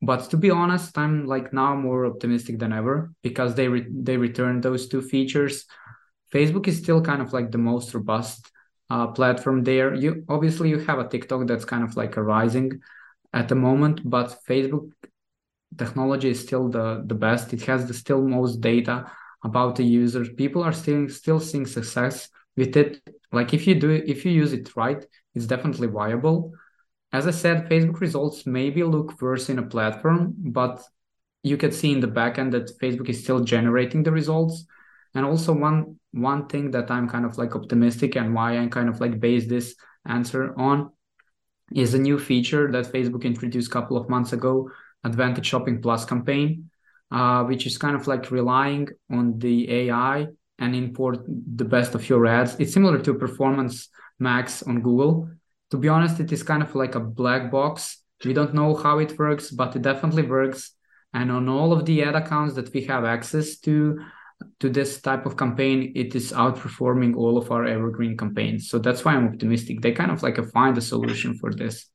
But 0.02 0.30
to 0.30 0.38
be 0.38 0.50
honest, 0.50 0.98
I'm 0.98 1.26
like 1.26 1.52
now 1.52 1.76
more 1.76 2.06
optimistic 2.06 2.60
than 2.60 2.72
ever 2.72 3.12
because 3.22 3.54
they 3.54 3.68
re- 3.68 3.92
they 3.92 4.16
returned 4.16 4.64
those 4.64 4.88
two 4.88 5.02
features. 5.02 5.66
Facebook 6.34 6.68
is 6.68 6.78
still 6.78 7.02
kind 7.02 7.22
of 7.22 7.34
like 7.34 7.52
the 7.52 7.58
most 7.58 7.94
robust 7.94 8.52
uh, 8.90 9.08
platform 9.08 9.64
there. 9.64 9.94
You 9.94 10.26
obviously 10.30 10.70
you 10.70 10.80
have 10.80 11.00
a 11.00 11.08
TikTok 11.08 11.48
that's 11.48 11.66
kind 11.66 11.84
of 11.84 11.96
like 11.96 12.18
a 12.18 12.24
rising 12.24 12.82
at 13.34 13.48
the 13.48 13.56
moment, 13.56 14.02
but 14.04 14.38
Facebook 14.48 14.92
technology 15.78 16.30
is 16.30 16.42
still 16.42 16.70
the 16.70 17.04
the 17.06 17.16
best. 17.16 17.54
It 17.54 17.64
has 17.64 17.88
the 17.88 17.94
still 17.94 18.22
most 18.22 18.62
data 18.62 19.12
about 19.44 19.76
the 19.76 19.84
users. 19.84 20.30
People 20.34 20.64
are 20.64 20.74
still 20.74 21.10
still 21.10 21.40
seeing 21.40 21.66
success 21.66 22.30
with 22.56 22.76
it 22.76 23.02
like 23.32 23.54
if 23.54 23.68
you 23.68 23.76
do 23.76 23.90
if 23.92 24.26
you 24.26 24.32
use 24.32 24.54
it 24.54 24.76
right 24.76 25.06
it's 25.36 25.46
definitely 25.46 25.88
viable 25.88 26.54
as 27.14 27.28
i 27.28 27.32
said 27.32 27.70
facebook 27.70 28.00
results 28.00 28.46
maybe 28.46 28.84
look 28.84 29.22
worse 29.22 29.50
in 29.50 29.60
a 29.60 29.64
platform 29.64 30.34
but 30.38 30.82
you 31.44 31.58
can 31.58 31.72
see 31.72 31.92
in 31.92 32.00
the 32.00 32.08
backend 32.08 32.52
that 32.52 32.78
facebook 32.80 33.10
is 33.10 33.24
still 33.24 33.40
generating 33.40 34.04
the 34.04 34.12
results 34.12 34.66
and 35.16 35.26
also 35.26 35.54
one 35.54 35.96
one 36.12 36.48
thing 36.48 36.72
that 36.72 36.90
i'm 36.92 37.08
kind 37.08 37.26
of 37.26 37.38
like 37.38 37.56
optimistic 37.56 38.16
and 38.16 38.34
why 38.34 38.58
i 38.58 38.68
kind 38.68 38.90
of 38.90 39.00
like 39.00 39.20
base 39.20 39.48
this 39.48 39.76
answer 40.06 40.54
on 40.60 40.90
is 41.74 41.94
a 41.94 42.00
new 42.00 42.20
feature 42.20 42.72
that 42.72 42.92
facebook 42.92 43.24
introduced 43.24 43.70
a 43.70 43.74
couple 43.74 43.98
of 43.98 44.10
months 44.10 44.34
ago 44.34 44.70
advantage 45.04 45.46
shopping 45.46 45.82
plus 45.82 46.06
campaign 46.06 46.70
uh, 47.12 47.44
which 47.44 47.66
is 47.66 47.78
kind 47.78 47.96
of 47.96 48.08
like 48.08 48.32
relying 48.32 48.88
on 49.10 49.38
the 49.40 49.70
ai 49.72 50.28
and 50.62 50.76
import 50.76 51.20
the 51.28 51.66
best 51.66 51.96
of 51.96 52.08
your 52.08 52.26
ads. 52.28 52.56
It's 52.60 52.74
similar 52.74 53.00
to 53.00 53.16
Performance 53.16 53.90
Max 54.20 54.64
on 54.64 54.82
Google. 54.82 55.30
To 55.72 55.78
be 55.78 55.90
honest, 55.90 56.20
it 56.20 56.32
is 56.32 56.44
kind 56.44 56.62
of 56.62 56.76
like 56.76 56.96
a 56.96 57.00
black 57.00 57.52
box. 57.52 58.04
We 58.24 58.34
don't 58.34 58.54
know 58.54 58.76
how 58.76 59.00
it 59.00 59.18
works, 59.18 59.50
but 59.50 59.76
it 59.76 59.82
definitely 59.82 60.24
works. 60.24 60.72
And 61.14 61.32
on 61.32 61.50
all 61.50 61.74
of 61.74 61.86
the 61.86 62.04
ad 62.04 62.16
accounts 62.16 62.54
that 62.56 62.72
we 62.74 62.84
have 62.84 63.04
access 63.04 63.58
to, 63.62 64.00
to 64.62 64.70
this 64.70 65.02
type 65.02 65.26
of 65.26 65.36
campaign, 65.36 65.92
it 65.96 66.16
is 66.16 66.32
outperforming 66.32 67.16
all 67.16 67.38
of 67.38 67.52
our 67.52 67.66
evergreen 67.66 68.16
campaigns. 68.16 68.70
So 68.70 68.78
that's 68.80 69.04
why 69.04 69.14
I'm 69.16 69.28
optimistic. 69.28 69.82
They 69.82 69.92
kind 69.92 70.12
of 70.12 70.24
like 70.24 70.38
find 70.52 70.78
a 70.78 70.82
solution 70.82 71.34
for 71.34 71.52
this. 71.54 71.88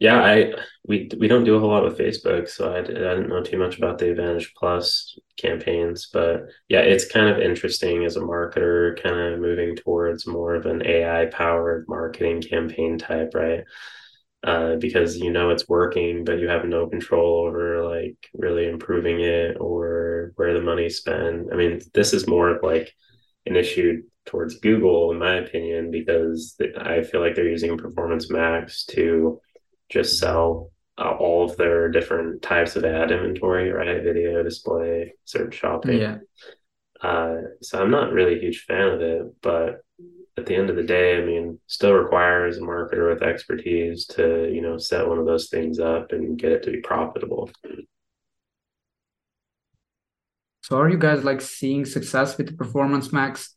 Yeah, 0.00 0.22
I 0.22 0.54
we 0.88 1.10
we 1.18 1.28
don't 1.28 1.44
do 1.44 1.56
a 1.56 1.60
whole 1.60 1.68
lot 1.68 1.84
with 1.84 1.98
Facebook, 1.98 2.48
so 2.48 2.72
I, 2.72 2.78
I 2.78 2.82
didn't 2.82 3.28
know 3.28 3.42
too 3.42 3.58
much 3.58 3.76
about 3.76 3.98
the 3.98 4.10
Advantage 4.10 4.54
Plus 4.56 5.18
campaigns, 5.36 6.08
but 6.10 6.46
yeah, 6.68 6.80
it's 6.80 7.06
kind 7.06 7.28
of 7.28 7.38
interesting 7.38 8.04
as 8.04 8.16
a 8.16 8.20
marketer, 8.20 9.00
kind 9.02 9.34
of 9.34 9.40
moving 9.40 9.76
towards 9.76 10.26
more 10.26 10.54
of 10.54 10.64
an 10.64 10.84
AI 10.86 11.26
powered 11.26 11.84
marketing 11.86 12.40
campaign 12.40 12.98
type, 12.98 13.32
right? 13.34 13.64
Uh, 14.42 14.76
because 14.76 15.18
you 15.18 15.30
know 15.30 15.50
it's 15.50 15.68
working, 15.68 16.24
but 16.24 16.38
you 16.38 16.48
have 16.48 16.64
no 16.64 16.86
control 16.86 17.46
over 17.46 17.86
like 17.86 18.16
really 18.32 18.66
improving 18.66 19.20
it 19.20 19.58
or 19.60 20.32
where 20.36 20.54
the 20.54 20.62
money's 20.62 20.96
spent. 20.96 21.48
I 21.52 21.56
mean, 21.56 21.82
this 21.92 22.14
is 22.14 22.26
more 22.26 22.48
of 22.48 22.62
like 22.62 22.90
an 23.44 23.54
issue 23.54 24.02
towards 24.24 24.58
Google, 24.60 25.10
in 25.10 25.18
my 25.18 25.34
opinion, 25.34 25.90
because 25.90 26.56
I 26.78 27.02
feel 27.02 27.20
like 27.20 27.34
they're 27.34 27.48
using 27.48 27.76
Performance 27.76 28.30
Max 28.30 28.86
to 28.86 29.40
just 29.90 30.18
sell 30.18 30.70
uh, 30.96 31.10
all 31.10 31.44
of 31.44 31.56
their 31.56 31.90
different 31.90 32.40
types 32.40 32.76
of 32.76 32.84
ad 32.84 33.10
inventory, 33.10 33.70
right? 33.70 34.02
Video, 34.02 34.42
display, 34.42 35.12
search 35.26 35.54
shopping. 35.54 35.98
Yeah. 35.98 36.18
Uh, 37.02 37.36
so 37.62 37.80
I'm 37.80 37.90
not 37.90 38.12
really 38.12 38.36
a 38.36 38.40
huge 38.40 38.64
fan 38.66 38.88
of 38.88 39.00
it, 39.00 39.22
but 39.42 39.80
at 40.36 40.46
the 40.46 40.54
end 40.54 40.70
of 40.70 40.76
the 40.76 40.82
day, 40.82 41.20
I 41.20 41.24
mean, 41.24 41.58
still 41.66 41.92
requires 41.92 42.58
a 42.58 42.60
marketer 42.60 43.12
with 43.12 43.22
expertise 43.22 44.06
to, 44.06 44.50
you 44.52 44.62
know, 44.62 44.78
set 44.78 45.06
one 45.06 45.18
of 45.18 45.26
those 45.26 45.48
things 45.48 45.78
up 45.78 46.12
and 46.12 46.38
get 46.38 46.52
it 46.52 46.62
to 46.64 46.70
be 46.70 46.80
profitable. 46.80 47.50
So 50.62 50.78
are 50.78 50.88
you 50.88 50.98
guys 50.98 51.24
like 51.24 51.40
seeing 51.40 51.84
success 51.84 52.38
with 52.38 52.46
the 52.46 52.52
Performance 52.52 53.12
Max? 53.12 53.56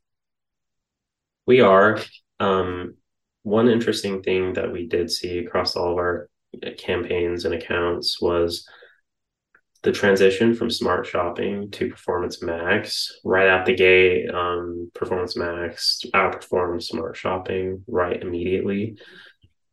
We 1.46 1.62
are. 1.62 2.00
Um, 2.40 2.96
one 3.44 3.70
interesting 3.70 4.24
thing 4.24 4.54
that 4.54 4.72
we 4.72 4.88
did 4.88 5.12
see 5.12 5.40
across 5.40 5.76
all 5.76 5.92
of 5.92 5.98
our 5.98 6.30
campaigns 6.78 7.46
and 7.46 7.54
accounts 7.54 8.22
was 8.22 8.68
the 9.84 9.92
transition 9.92 10.56
from 10.56 10.70
smart 10.70 11.06
shopping 11.06 11.70
to 11.72 11.90
performance 11.90 12.42
max. 12.42 13.12
Right 13.24 13.48
out 13.48 13.66
the 13.66 13.76
gate 13.76 14.30
um, 14.34 14.92
performance 14.94 15.36
max 15.36 16.02
outperformed 16.14 16.84
smart 16.84 17.18
shopping 17.18 17.84
right 17.88 18.22
immediately. 18.22 18.98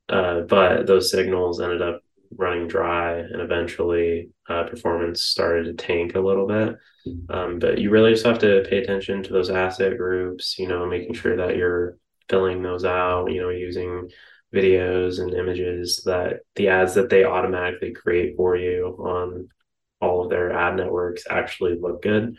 Uh, 0.09 0.41
but 0.43 0.87
those 0.87 1.11
signals 1.11 1.61
ended 1.61 1.83
up 1.83 2.03
running 2.37 2.69
dry 2.69 3.19
and 3.19 3.41
eventually 3.41 4.31
uh, 4.49 4.65
performance 4.65 5.23
started 5.23 5.65
to 5.65 5.85
tank 5.85 6.15
a 6.15 6.21
little 6.21 6.47
bit. 6.47 6.77
Um, 7.29 7.59
but 7.59 7.79
you 7.79 7.91
really 7.91 8.13
just 8.13 8.27
have 8.27 8.39
to 8.41 8.65
pay 8.69 8.79
attention 8.79 9.23
to 9.23 9.33
those 9.33 9.49
asset 9.49 9.97
groups 9.97 10.59
you 10.59 10.69
know 10.69 10.85
making 10.87 11.15
sure 11.15 11.35
that 11.35 11.57
you're 11.57 11.97
filling 12.31 12.63
those 12.63 12.85
out, 12.85 13.27
you 13.27 13.43
know, 13.43 13.51
using 13.51 14.09
videos 14.55 15.21
and 15.21 15.35
images 15.35 16.03
that 16.07 16.41
the 16.55 16.69
ads 16.69 16.95
that 16.95 17.11
they 17.11 17.25
automatically 17.25 17.93
create 17.93 18.37
for 18.37 18.57
you 18.57 18.97
on 19.01 19.49
all 20.01 20.25
of 20.25 20.31
their 20.31 20.53
ad 20.53 20.77
networks 20.77 21.25
actually 21.29 21.79
look 21.81 22.03
good. 22.03 22.37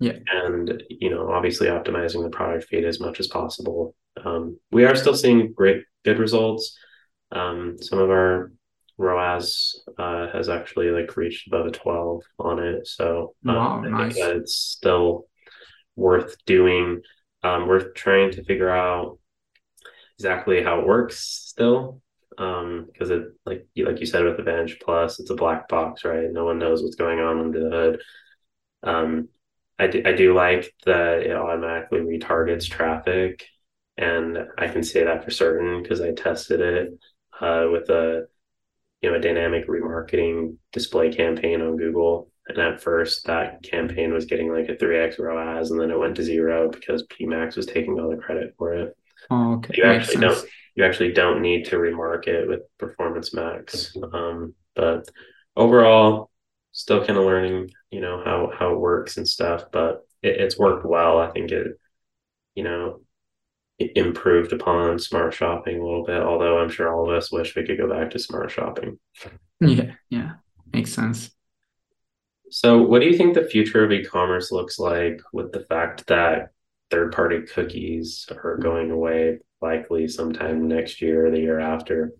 Yeah. 0.00 0.18
And, 0.26 0.82
you 0.90 1.10
know, 1.10 1.30
obviously 1.30 1.68
optimizing 1.68 2.22
the 2.22 2.30
product 2.30 2.64
feed 2.64 2.84
as 2.84 3.00
much 3.00 3.20
as 3.20 3.28
possible. 3.28 3.94
Um, 4.22 4.58
we 4.70 4.84
are 4.84 4.96
still 4.96 5.14
seeing 5.14 5.52
great, 5.52 5.84
good 6.04 6.18
results. 6.18 6.76
Um, 7.32 7.76
some 7.80 7.98
of 7.98 8.10
our 8.10 8.52
ROAS 8.98 9.82
uh, 9.98 10.28
has 10.32 10.48
actually 10.48 10.90
like 10.90 11.16
reached 11.16 11.46
above 11.46 11.66
a 11.66 11.70
12 11.70 12.22
on 12.38 12.58
it. 12.58 12.86
So 12.86 13.34
um, 13.46 13.54
wow, 13.54 13.82
I 13.84 13.88
nice. 13.88 14.14
think 14.14 14.26
that 14.26 14.36
it's 14.36 14.54
still 14.54 15.26
worth 15.96 16.36
doing 16.44 17.02
um, 17.44 17.68
we're 17.68 17.90
trying 17.90 18.30
to 18.32 18.44
figure 18.44 18.70
out 18.70 19.18
exactly 20.18 20.62
how 20.62 20.80
it 20.80 20.86
works 20.86 21.18
still, 21.20 22.00
because 22.36 23.10
um, 23.10 23.12
it 23.12 23.32
like 23.46 23.66
you 23.74 23.86
like 23.86 24.00
you 24.00 24.06
said 24.06 24.24
with 24.24 24.38
Advantage 24.38 24.78
Plus, 24.80 25.20
it's 25.20 25.30
a 25.30 25.34
black 25.34 25.68
box, 25.68 26.04
right? 26.04 26.30
No 26.30 26.44
one 26.44 26.58
knows 26.58 26.82
what's 26.82 26.96
going 26.96 27.20
on 27.20 27.40
under 27.40 27.60
the 27.60 27.70
hood. 27.70 28.02
Um, 28.82 29.28
I 29.78 29.86
do, 29.88 30.02
I 30.04 30.12
do 30.12 30.34
like 30.34 30.72
that 30.86 31.22
it 31.22 31.32
automatically 31.32 32.00
retargets 32.00 32.68
traffic, 32.68 33.44
and 33.96 34.38
I 34.58 34.68
can 34.68 34.82
say 34.82 35.04
that 35.04 35.24
for 35.24 35.30
certain 35.30 35.82
because 35.82 36.00
I 36.00 36.12
tested 36.12 36.60
it 36.60 36.98
uh, 37.40 37.66
with 37.70 37.88
a 37.90 38.26
you 39.02 39.10
know 39.10 39.16
a 39.16 39.20
dynamic 39.20 39.68
remarketing 39.68 40.56
display 40.72 41.12
campaign 41.12 41.60
on 41.60 41.76
Google 41.76 42.30
and 42.46 42.58
at 42.58 42.80
first, 42.80 43.26
that 43.26 43.62
campaign 43.62 44.12
was 44.12 44.26
getting 44.26 44.52
like 44.52 44.68
a 44.68 44.76
3x 44.76 45.18
ROAS, 45.18 45.70
and 45.70 45.80
then 45.80 45.90
it 45.90 45.98
went 45.98 46.16
to 46.16 46.22
zero 46.22 46.68
because 46.68 47.06
PMax 47.06 47.56
was 47.56 47.66
taking 47.66 47.98
all 47.98 48.10
the 48.10 48.16
credit 48.16 48.54
for 48.58 48.74
it. 48.74 48.96
Oh, 49.30 49.54
okay. 49.54 49.74
You 49.78 49.84
actually 49.84 50.20
don't. 50.20 50.46
You 50.74 50.84
actually 50.84 51.12
don't 51.12 51.40
need 51.40 51.66
to 51.66 51.76
remarket 51.76 52.48
with 52.48 52.62
Performance 52.78 53.32
Max. 53.32 53.96
Um, 54.12 54.54
but 54.74 55.08
overall, 55.56 56.30
still 56.72 57.04
kind 57.04 57.18
of 57.18 57.24
learning, 57.24 57.70
you 57.90 58.00
know, 58.00 58.22
how 58.24 58.50
how 58.56 58.72
it 58.72 58.80
works 58.80 59.16
and 59.16 59.26
stuff. 59.26 59.64
But 59.72 60.06
it, 60.22 60.40
it's 60.40 60.58
worked 60.58 60.84
well. 60.84 61.18
I 61.18 61.30
think 61.30 61.52
it, 61.52 61.78
you 62.54 62.64
know, 62.64 63.00
it 63.78 63.92
improved 63.96 64.52
upon 64.52 64.98
smart 64.98 65.34
shopping 65.34 65.80
a 65.80 65.84
little 65.84 66.04
bit. 66.04 66.22
Although 66.22 66.58
I'm 66.58 66.70
sure 66.70 66.92
all 66.92 67.08
of 67.10 67.16
us 67.16 67.32
wish 67.32 67.54
we 67.54 67.64
could 67.64 67.78
go 67.78 67.88
back 67.88 68.10
to 68.10 68.18
smart 68.18 68.50
shopping. 68.50 68.98
Yeah, 69.60 69.92
yeah, 70.10 70.32
makes 70.72 70.92
sense. 70.92 71.30
So, 72.50 72.82
what 72.82 73.00
do 73.00 73.06
you 73.06 73.16
think 73.16 73.34
the 73.34 73.44
future 73.44 73.84
of 73.84 73.92
e 73.92 74.04
commerce 74.04 74.52
looks 74.52 74.78
like 74.78 75.20
with 75.32 75.52
the 75.52 75.60
fact 75.60 76.06
that 76.08 76.50
third 76.90 77.12
party 77.12 77.42
cookies 77.42 78.26
are 78.30 78.58
going 78.58 78.90
away 78.90 79.38
likely 79.70 80.06
sometime 80.08 80.68
next 80.68 81.02
year 81.02 81.26
or 81.26 81.30
the 81.30 81.40
year 81.40 81.60
after? 81.74 82.12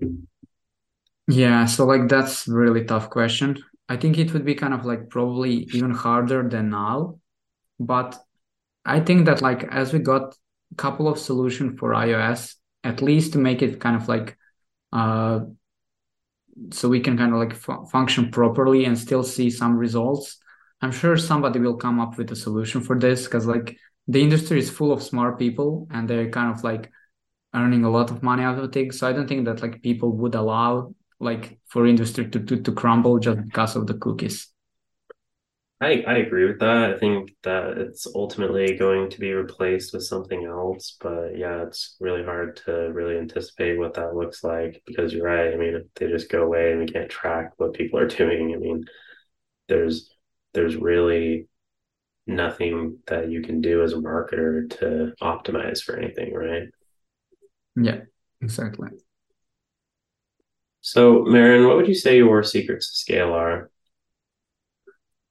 Yeah, 1.29 1.67
so 1.67 1.85
like 1.85 2.09
that's 2.09 2.49
really 2.49 2.85
tough 2.85 3.11
question. 3.11 3.49
I 3.89 3.97
think 3.97 4.19
it 4.19 4.33
would 4.33 4.45
be 4.45 4.55
kind 4.55 4.75
of 4.75 4.85
like 4.85 5.11
probably 5.11 5.55
even 5.77 5.93
harder 5.93 6.43
than 6.49 6.71
now. 6.71 7.21
But 7.79 8.11
I 8.85 9.01
think 9.01 9.27
that 9.27 9.43
like 9.43 9.63
as 9.81 9.93
we 9.93 9.99
got 9.99 10.35
a 10.73 10.77
couple 10.77 11.07
of 11.09 11.19
solutions 11.19 11.79
for 11.79 11.91
iOS, 11.93 12.57
at 12.83 13.03
least 13.03 13.33
to 13.33 13.39
make 13.39 13.63
it 13.63 13.81
kind 13.81 13.97
of 13.97 14.09
like 14.09 14.37
uh 14.93 15.41
so 16.73 16.89
we 16.89 17.01
can 17.01 17.17
kind 17.17 17.33
of 17.33 17.39
like 17.39 17.55
fu- 17.55 17.85
function 17.87 18.31
properly 18.31 18.85
and 18.85 18.99
still 18.99 19.23
see 19.25 19.51
some 19.51 19.77
results 19.77 20.39
i'm 20.83 20.93
sure 20.93 21.17
somebody 21.17 21.59
will 21.59 21.77
come 21.77 21.99
up 22.01 22.17
with 22.17 22.31
a 22.31 22.37
solution 22.37 22.81
for 22.81 22.99
this 22.99 23.25
because 23.25 23.47
like 23.47 23.77
the 24.07 24.23
industry 24.23 24.59
is 24.59 24.71
full 24.71 24.93
of 24.93 25.03
smart 25.03 25.39
people 25.39 25.89
and 25.91 26.09
they're 26.09 26.31
kind 26.31 26.55
of 26.55 26.63
like 26.63 26.91
earning 27.55 27.85
a 27.85 27.91
lot 27.91 28.11
of 28.11 28.23
money 28.23 28.43
out 28.43 28.59
of 28.59 28.73
things 28.73 28.99
so 28.99 29.09
i 29.09 29.13
don't 29.13 29.29
think 29.29 29.45
that 29.45 29.63
like 29.63 29.83
people 29.83 30.13
would 30.13 30.35
allow 30.35 30.93
like 31.21 31.59
for 31.69 31.87
industry 31.87 32.29
to, 32.29 32.41
to, 32.41 32.61
to 32.61 32.73
crumble 32.73 33.19
just 33.19 33.41
because 33.45 33.77
of 33.77 33.87
the 33.87 33.95
cookies 33.95 34.55
I, 35.81 36.03
I 36.07 36.15
agree 36.19 36.47
with 36.47 36.61
that. 36.61 36.95
I 36.95 36.99
think 36.99 37.33
that 37.43 37.77
it's 37.77 38.07
ultimately 38.15 38.77
going 38.77 39.11
to 39.11 39.21
be 39.21 39.33
replaced 39.33 39.93
with 39.93 40.05
something 40.05 40.45
else. 40.45 40.97
But 41.01 41.37
yeah, 41.37 41.63
it's 41.63 41.97
really 42.01 42.25
hard 42.25 42.57
to 42.65 42.73
really 42.93 43.19
anticipate 43.19 43.79
what 43.79 43.95
that 43.95 44.15
looks 44.15 44.43
like 44.43 44.83
because 44.87 45.13
you're 45.13 45.27
right. 45.27 45.53
I 45.53 45.57
mean, 45.57 45.75
if 45.75 45.83
they 45.95 46.09
just 46.09 46.31
go 46.31 46.43
away 46.45 46.71
and 46.71 46.81
we 46.81 46.87
can't 46.87 47.11
track 47.11 47.53
what 47.59 47.75
people 47.75 47.99
are 47.99 48.07
doing, 48.23 48.55
I 48.55 48.59
mean, 48.59 48.85
there's 49.69 50.11
there's 50.55 50.77
really 50.77 51.49
nothing 52.27 52.99
that 53.09 53.31
you 53.31 53.43
can 53.43 53.61
do 53.61 53.83
as 53.83 53.93
a 53.93 53.97
marketer 53.97 54.71
to 54.79 55.13
optimize 55.21 55.83
for 55.83 55.97
anything, 55.97 56.33
right? 56.33 56.69
Yeah, 57.77 58.01
exactly. 58.41 58.89
So, 60.81 61.25
Marin, 61.25 61.67
what 61.67 61.77
would 61.77 61.89
you 61.89 61.95
say 61.95 62.19
your 62.19 62.43
secrets 62.43 62.91
to 62.91 62.97
scale 62.99 63.33
are? 63.33 63.71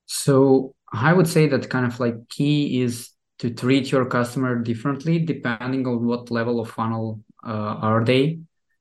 So 0.06 0.74
I 0.92 1.14
would 1.14 1.28
say 1.28 1.48
that 1.48 1.70
kind 1.70 1.86
of 1.86 2.00
like 2.00 2.30
key 2.30 2.82
is 2.82 3.10
to 3.40 3.50
treat 3.50 3.92
your 3.92 4.06
customer 4.06 4.56
differently 4.56 5.20
depending 5.20 5.86
on 5.88 6.06
what 6.06 6.32
level 6.32 6.60
of 6.60 6.70
funnel 6.70 7.22
uh, 7.44 7.76
are 7.82 8.04
they. 8.04 8.40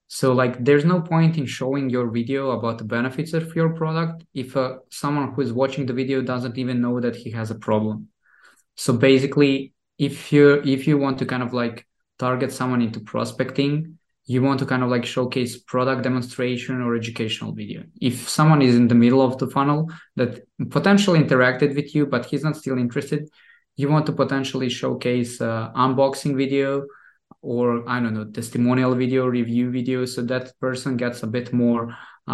So 0.08 0.32
like 0.32 0.62
there's 0.62 0.84
no 0.84 1.00
point 1.00 1.38
in 1.38 1.46
showing 1.46 1.88
your 1.88 2.10
video 2.10 2.50
about 2.50 2.78
the 2.78 2.84
benefits 2.84 3.32
of 3.32 3.56
your 3.56 3.70
product 3.70 4.24
if 4.34 4.56
uh, 4.56 4.78
someone 4.90 5.32
who 5.32 5.40
is 5.40 5.52
watching 5.52 5.86
the 5.86 5.94
video 5.94 6.20
doesn't 6.20 6.58
even 6.58 6.80
know 6.80 7.00
that 7.00 7.16
he 7.16 7.30
has 7.30 7.50
a 7.50 7.54
problem. 7.54 8.08
So 8.76 8.92
basically, 8.92 9.72
if 9.98 10.32
you 10.32 10.62
if 10.64 10.86
you 10.86 10.98
want 10.98 11.18
to 11.20 11.26
kind 11.26 11.42
of 11.42 11.52
like 11.52 11.86
target 12.26 12.50
someone 12.52 12.82
into 12.86 13.00
prospecting, 13.00 13.98
you 14.32 14.40
want 14.46 14.58
to 14.60 14.66
kind 14.72 14.84
of 14.84 14.88
like 14.94 15.04
showcase 15.04 15.52
product 15.72 16.00
demonstration 16.08 16.74
or 16.80 16.90
educational 17.02 17.52
video. 17.60 17.80
If 18.00 18.16
someone 18.38 18.62
is 18.68 18.74
in 18.76 18.86
the 18.88 19.00
middle 19.04 19.22
of 19.28 19.38
the 19.40 19.48
funnel 19.56 19.80
that 20.18 20.30
potentially 20.76 21.20
interacted 21.24 21.70
with 21.78 21.88
you, 21.96 22.02
but 22.06 22.26
he's 22.26 22.44
not 22.44 22.56
still 22.56 22.78
interested, 22.78 23.22
you 23.80 23.88
want 23.94 24.06
to 24.06 24.12
potentially 24.22 24.68
showcase 24.68 25.32
uh, 25.40 25.72
unboxing 25.84 26.34
video 26.36 26.86
or 27.54 27.66
I 27.94 27.98
don't 28.00 28.14
know, 28.14 28.28
testimonial 28.40 28.94
video, 28.94 29.26
review 29.26 29.66
video, 29.78 30.04
so 30.04 30.20
that 30.32 30.44
person 30.60 30.96
gets 30.96 31.18
a 31.24 31.26
bit 31.36 31.52
more 31.52 31.82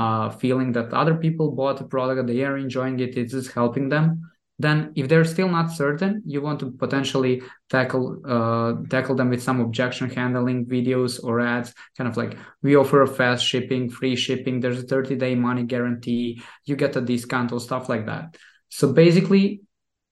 uh, 0.01 0.29
feeling 0.43 0.73
that 0.73 0.93
other 0.93 1.17
people 1.25 1.53
bought 1.59 1.79
the 1.79 1.89
product, 1.95 2.27
they 2.27 2.45
are 2.45 2.59
enjoying 2.59 3.01
it, 3.01 3.17
it 3.17 3.33
is 3.33 3.47
helping 3.59 3.89
them 3.89 4.07
then 4.59 4.93
if 4.97 5.09
they're 5.09 5.25
still 5.25 5.49
not 5.49 5.71
certain 5.71 6.23
you 6.27 6.41
want 6.41 6.59
to 6.61 6.71
potentially 6.73 7.43
tackle 7.69 8.21
uh, 8.27 8.75
tackle 8.91 9.15
them 9.15 9.31
with 9.31 9.43
some 9.43 9.61
objection 9.61 10.11
handling 10.11 10.67
videos 10.67 11.23
or 11.23 11.41
ads 11.41 11.73
kind 11.97 12.09
of 12.09 12.17
like 12.17 12.37
we 12.63 12.77
offer 12.77 13.07
fast 13.07 13.45
shipping 13.45 13.89
free 13.89 14.17
shipping 14.17 14.61
there's 14.61 14.83
a 14.83 14.87
30 14.87 15.17
day 15.17 15.35
money 15.35 15.63
guarantee 15.63 16.43
you 16.65 16.77
get 16.77 16.97
a 16.97 17.01
discount 17.01 17.53
or 17.53 17.61
stuff 17.61 17.89
like 17.89 18.07
that. 18.07 18.37
So 18.69 18.93
basically 18.93 19.61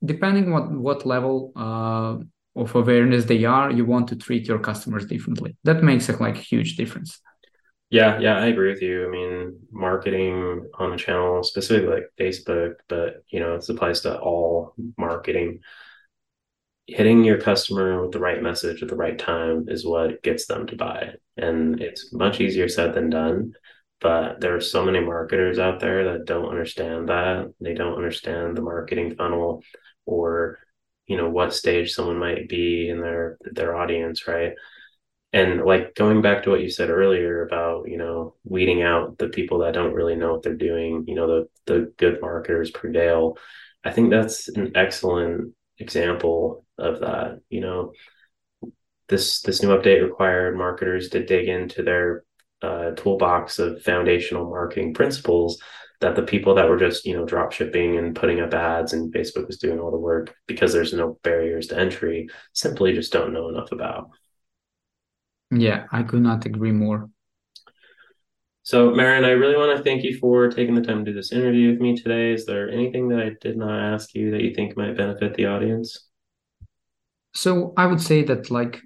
depending 0.05 0.53
what 0.53 0.71
what 0.71 1.07
level 1.07 1.53
uh, 1.57 2.17
of 2.55 2.75
awareness 2.75 3.25
they 3.25 3.45
are 3.45 3.71
you 3.71 3.85
want 3.85 4.09
to 4.09 4.17
treat 4.17 4.47
your 4.47 4.59
customers 4.59 5.07
differently. 5.07 5.57
That 5.65 5.83
makes 5.83 6.09
a 6.09 6.17
like 6.17 6.37
huge 6.37 6.77
difference 6.77 7.21
yeah, 7.91 8.19
yeah, 8.19 8.37
I 8.37 8.47
agree 8.47 8.73
with 8.73 8.83
you. 8.83 9.07
I 9.07 9.11
mean, 9.11 9.61
marketing 9.71 10.69
on 10.75 10.93
a 10.93 10.97
channel, 10.97 11.43
specifically 11.45 11.95
like 11.95 12.11
Facebook, 12.19 12.75
but 12.89 13.23
you 13.29 13.39
know, 13.39 13.55
it 13.55 13.69
applies 13.69 14.01
to 14.01 14.19
all 14.19 14.75
marketing. 14.99 15.61
Hitting 16.89 17.25
your 17.25 17.41
customer 17.41 18.01
with 18.01 18.13
the 18.13 18.21
right 18.21 18.43
message 18.43 18.83
at 18.83 18.89
the 18.89 18.97
right 18.97 19.19
time 19.19 19.67
is 19.69 19.85
what 19.87 20.23
gets 20.23 20.47
them 20.47 20.67
to 20.69 20.77
buy. 20.77 21.15
And 21.37 21.81
it's 21.81 22.13
much 22.13 22.41
easier 22.41 22.69
said 22.69 22.95
than 22.95 23.11
done. 23.11 23.53
But 24.01 24.41
there 24.41 24.55
are 24.55 24.61
so 24.61 24.85
many 24.85 25.01
marketers 25.01 25.59
out 25.59 25.81
there 25.81 26.13
that 26.13 26.27
don't 26.27 26.49
understand 26.51 27.09
that. 27.09 27.53
They 27.61 27.75
don't 27.75 27.97
understand 27.97 28.57
the 28.57 28.63
marketing 28.63 29.15
funnel 29.17 29.63
or, 30.05 30.59
you 31.07 31.17
know, 31.17 31.31
what 31.31 31.55
stage 31.55 31.93
someone 31.93 32.19
might 32.19 32.49
be 32.49 32.89
in 32.89 33.01
their 33.01 33.39
their 33.43 33.77
audience, 33.77 34.29
right? 34.29 34.53
And 35.37 35.65
like 35.65 35.95
going 35.95 36.23
back 36.23 36.43
to 36.43 36.51
what 36.51 36.63
you 36.63 36.71
said 36.71 36.89
earlier 36.89 37.45
about 37.45 37.89
you 37.89 37.99
know 37.99 38.35
weeding 38.45 38.83
out 38.83 39.19
the 39.19 39.29
people 39.29 39.59
that 39.59 39.75
don't 39.75 39.93
really 39.93 40.17
know 40.17 40.33
what 40.33 40.43
they're 40.43 40.55
doing 40.55 41.05
you 41.07 41.15
know 41.15 41.27
the 41.27 41.49
the 41.67 41.93
good 41.99 42.21
marketers 42.23 42.73
Dale 42.93 43.37
I 43.85 43.93
think 43.93 44.11
that's 44.11 44.49
an 44.49 44.73
excellent 44.75 45.55
example 45.79 46.65
of 46.79 47.01
that 47.01 47.41
you 47.51 47.61
know. 47.61 47.93
This 49.09 49.41
this 49.43 49.63
new 49.63 49.69
update 49.69 50.03
required 50.03 50.57
marketers 50.59 51.11
to 51.11 51.25
dig 51.25 51.49
into 51.49 51.85
their 51.85 52.25
uh, 52.61 52.91
toolbox 52.97 53.61
of 53.61 53.81
foundational 53.83 54.51
marketing 54.51 54.95
principles 54.95 55.63
that 56.01 56.17
the 56.17 56.23
people 56.23 56.57
that 56.57 56.69
were 56.69 56.79
just 56.79 57.05
you 57.07 57.15
know 57.15 57.25
drop 57.25 57.53
shipping 57.53 57.99
and 57.99 58.17
putting 58.17 58.41
up 58.41 58.53
ads 58.53 58.93
and 58.93 59.15
facebook 59.15 59.47
was 59.47 59.59
doing 59.59 59.79
all 59.79 59.91
the 59.91 59.99
work 59.99 60.35
because 60.47 60.73
there's 60.73 60.93
no 60.93 61.19
barriers 61.23 61.69
to 61.69 61.79
entry 61.79 62.29
simply 62.53 62.93
just 62.93 63.13
don't 63.13 63.33
know 63.33 63.49
enough 63.49 63.71
about 63.73 64.11
yeah, 65.51 65.87
I 65.93 66.03
could 66.03 66.23
not 66.23 66.47
agree 66.47 66.73
more. 66.73 67.09
So, 68.63 68.91
Marin, 68.91 69.25
I 69.25 69.31
really 69.31 69.57
want 69.57 69.77
to 69.77 69.85
thank 69.85 70.03
you 70.03 70.19
for 70.19 70.49
taking 70.51 70.75
the 70.75 70.81
time 70.81 71.05
to 71.05 71.13
do 71.13 71.17
this 71.17 71.31
interview 71.31 71.71
with 71.71 71.81
me 71.81 71.97
today. 71.97 72.33
Is 72.33 72.47
there 72.47 72.69
anything 72.69 73.09
that 73.09 73.21
I 73.21 73.31
did 73.41 73.57
not 73.57 73.79
ask 73.79 74.13
you 74.15 74.33
that 74.33 74.43
you 74.43 74.55
think 74.55 74.77
might 74.77 74.97
benefit 74.97 75.35
the 75.35 75.47
audience? 75.47 76.09
So, 77.33 77.73
I 77.77 77.87
would 77.87 78.01
say 78.01 78.25
that 78.25 78.51
like 78.51 78.81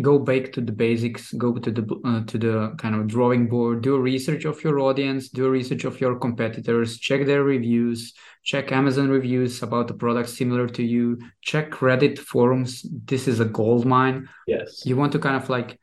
go 0.00 0.18
back 0.18 0.52
to 0.52 0.60
the 0.60 0.72
basics, 0.72 1.32
go 1.32 1.58
to 1.58 1.70
the 1.70 2.00
uh, 2.04 2.24
to 2.24 2.38
the 2.38 2.74
kind 2.78 2.94
of 2.94 3.06
drawing 3.06 3.48
board, 3.48 3.82
do 3.82 3.98
research 3.98 4.44
of 4.44 4.62
your 4.62 4.78
audience, 4.80 5.28
do 5.28 5.48
research 5.48 5.84
of 5.84 6.00
your 6.00 6.18
competitors, 6.18 6.98
check 6.98 7.26
their 7.26 7.42
reviews, 7.42 8.14
check 8.44 8.72
Amazon 8.72 9.08
reviews 9.08 9.62
about 9.62 9.88
the 9.88 9.94
product 9.94 10.28
similar 10.28 10.68
to 10.68 10.82
you, 10.82 11.18
check 11.42 11.72
Reddit 11.72 12.18
forums. 12.18 12.86
This 13.04 13.28
is 13.28 13.40
a 13.40 13.44
gold 13.44 13.84
mine. 13.84 14.28
Yes. 14.46 14.86
You 14.86 14.96
want 14.96 15.12
to 15.12 15.18
kind 15.18 15.36
of 15.36 15.50
like 15.50 15.78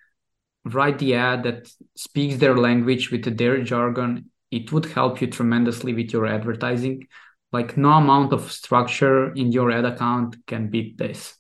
write 0.66 1.00
the 1.00 1.16
ad 1.16 1.44
that 1.44 1.72
speaks 1.96 2.38
their 2.38 2.58
language 2.58 3.12
with 3.12 3.38
their 3.38 3.64
jargon, 3.64 4.32
it 4.52 4.72
would 4.72 4.86
help 4.86 5.22
you 5.22 5.28
tremendously 5.28 5.94
with 5.94 6.12
your 6.12 6.26
advertising. 6.26 7.08
Like 7.52 7.78
no 7.78 7.92
amount 7.92 8.34
of 8.34 8.52
structure 8.52 9.32
in 9.34 9.52
your 9.52 9.72
ad 9.72 9.86
account 9.86 10.36
can 10.48 10.70
beat 10.70 10.98
this. 10.98 11.36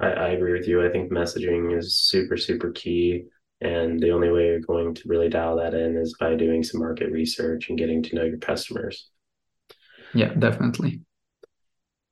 I, 0.00 0.06
I 0.06 0.28
agree 0.28 0.52
with 0.52 0.66
you. 0.66 0.84
I 0.84 0.90
think 0.90 1.12
messaging 1.12 1.76
is 1.76 1.96
super, 1.96 2.36
super 2.36 2.70
key. 2.70 3.24
And 3.60 4.00
the 4.00 4.10
only 4.10 4.30
way 4.30 4.46
you're 4.46 4.60
going 4.60 4.94
to 4.94 5.08
really 5.08 5.28
dial 5.28 5.56
that 5.56 5.74
in 5.74 5.96
is 5.96 6.16
by 6.18 6.34
doing 6.34 6.64
some 6.64 6.80
market 6.80 7.12
research 7.12 7.68
and 7.68 7.78
getting 7.78 8.02
to 8.04 8.16
know 8.16 8.24
your 8.24 8.38
customers. 8.38 9.08
Yeah, 10.14 10.34
definitely. 10.34 11.02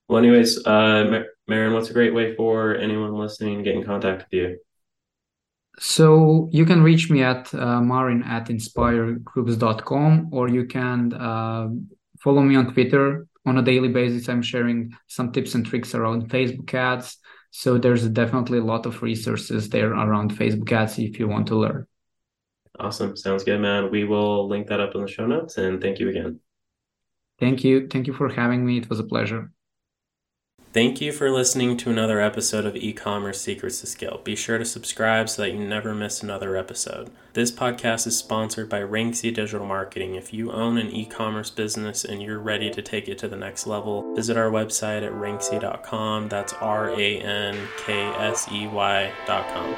Well, 0.08 0.18
anyways, 0.18 0.66
uh, 0.66 1.24
Marin, 1.48 1.72
what's 1.72 1.90
a 1.90 1.92
great 1.92 2.14
way 2.14 2.34
for 2.36 2.74
anyone 2.76 3.14
listening 3.14 3.58
to 3.58 3.64
get 3.64 3.74
in 3.74 3.84
contact 3.84 4.24
with 4.24 4.32
you? 4.32 4.58
So 5.78 6.48
you 6.52 6.66
can 6.66 6.82
reach 6.82 7.10
me 7.10 7.22
at 7.22 7.52
uh, 7.54 7.80
marin 7.80 8.22
at 8.22 8.48
inspiregroups.com 8.48 10.28
or 10.32 10.48
you 10.48 10.66
can 10.66 11.12
uh, 11.14 11.68
follow 12.20 12.42
me 12.42 12.56
on 12.56 12.72
Twitter 12.72 13.26
on 13.46 13.58
a 13.58 13.62
daily 13.62 13.88
basis. 13.88 14.28
I'm 14.28 14.42
sharing 14.42 14.92
some 15.06 15.32
tips 15.32 15.54
and 15.54 15.64
tricks 15.64 15.94
around 15.94 16.28
Facebook 16.28 16.72
ads. 16.74 17.18
So 17.50 17.78
there's 17.78 18.06
definitely 18.08 18.58
a 18.58 18.64
lot 18.64 18.86
of 18.86 19.02
resources 19.02 19.68
there 19.70 19.92
around 19.92 20.32
Facebook 20.32 20.70
ads 20.70 20.98
if 20.98 21.18
you 21.18 21.28
want 21.28 21.46
to 21.48 21.56
learn. 21.56 21.86
Awesome. 22.78 23.16
Sounds 23.16 23.44
good, 23.44 23.60
man. 23.60 23.90
We 23.90 24.04
will 24.04 24.48
link 24.48 24.68
that 24.68 24.80
up 24.80 24.94
in 24.94 25.02
the 25.02 25.08
show 25.08 25.26
notes 25.26 25.56
and 25.56 25.80
thank 25.80 25.98
you 25.98 26.08
again. 26.08 26.40
Thank 27.38 27.64
you. 27.64 27.88
Thank 27.88 28.06
you 28.06 28.12
for 28.12 28.28
having 28.28 28.64
me. 28.64 28.78
It 28.78 28.88
was 28.88 29.00
a 29.00 29.04
pleasure. 29.04 29.50
Thank 30.72 31.00
you 31.00 31.10
for 31.10 31.32
listening 31.32 31.76
to 31.78 31.90
another 31.90 32.20
episode 32.20 32.64
of 32.64 32.76
E-commerce 32.76 33.40
Secrets 33.40 33.80
to 33.80 33.88
Scale. 33.88 34.20
Be 34.22 34.36
sure 34.36 34.56
to 34.56 34.64
subscribe 34.64 35.28
so 35.28 35.42
that 35.42 35.50
you 35.50 35.58
never 35.58 35.96
miss 35.96 36.22
another 36.22 36.56
episode. 36.56 37.10
This 37.32 37.50
podcast 37.50 38.06
is 38.06 38.16
sponsored 38.16 38.68
by 38.68 38.80
Ranksey 38.82 39.34
Digital 39.34 39.66
Marketing. 39.66 40.14
If 40.14 40.32
you 40.32 40.52
own 40.52 40.78
an 40.78 40.92
e-commerce 40.92 41.50
business 41.50 42.04
and 42.04 42.22
you're 42.22 42.38
ready 42.38 42.70
to 42.70 42.82
take 42.82 43.08
it 43.08 43.18
to 43.18 43.26
the 43.26 43.34
next 43.34 43.66
level, 43.66 44.14
visit 44.14 44.36
our 44.36 44.48
website 44.48 45.04
at 45.04 45.12
ranksey.com. 45.12 46.28
That's 46.28 46.52
R 46.52 46.90
A 46.90 47.18
N 47.18 47.58
K 47.78 48.02
S 48.02 48.46
E 48.52 48.68
Y.com. 48.68 49.76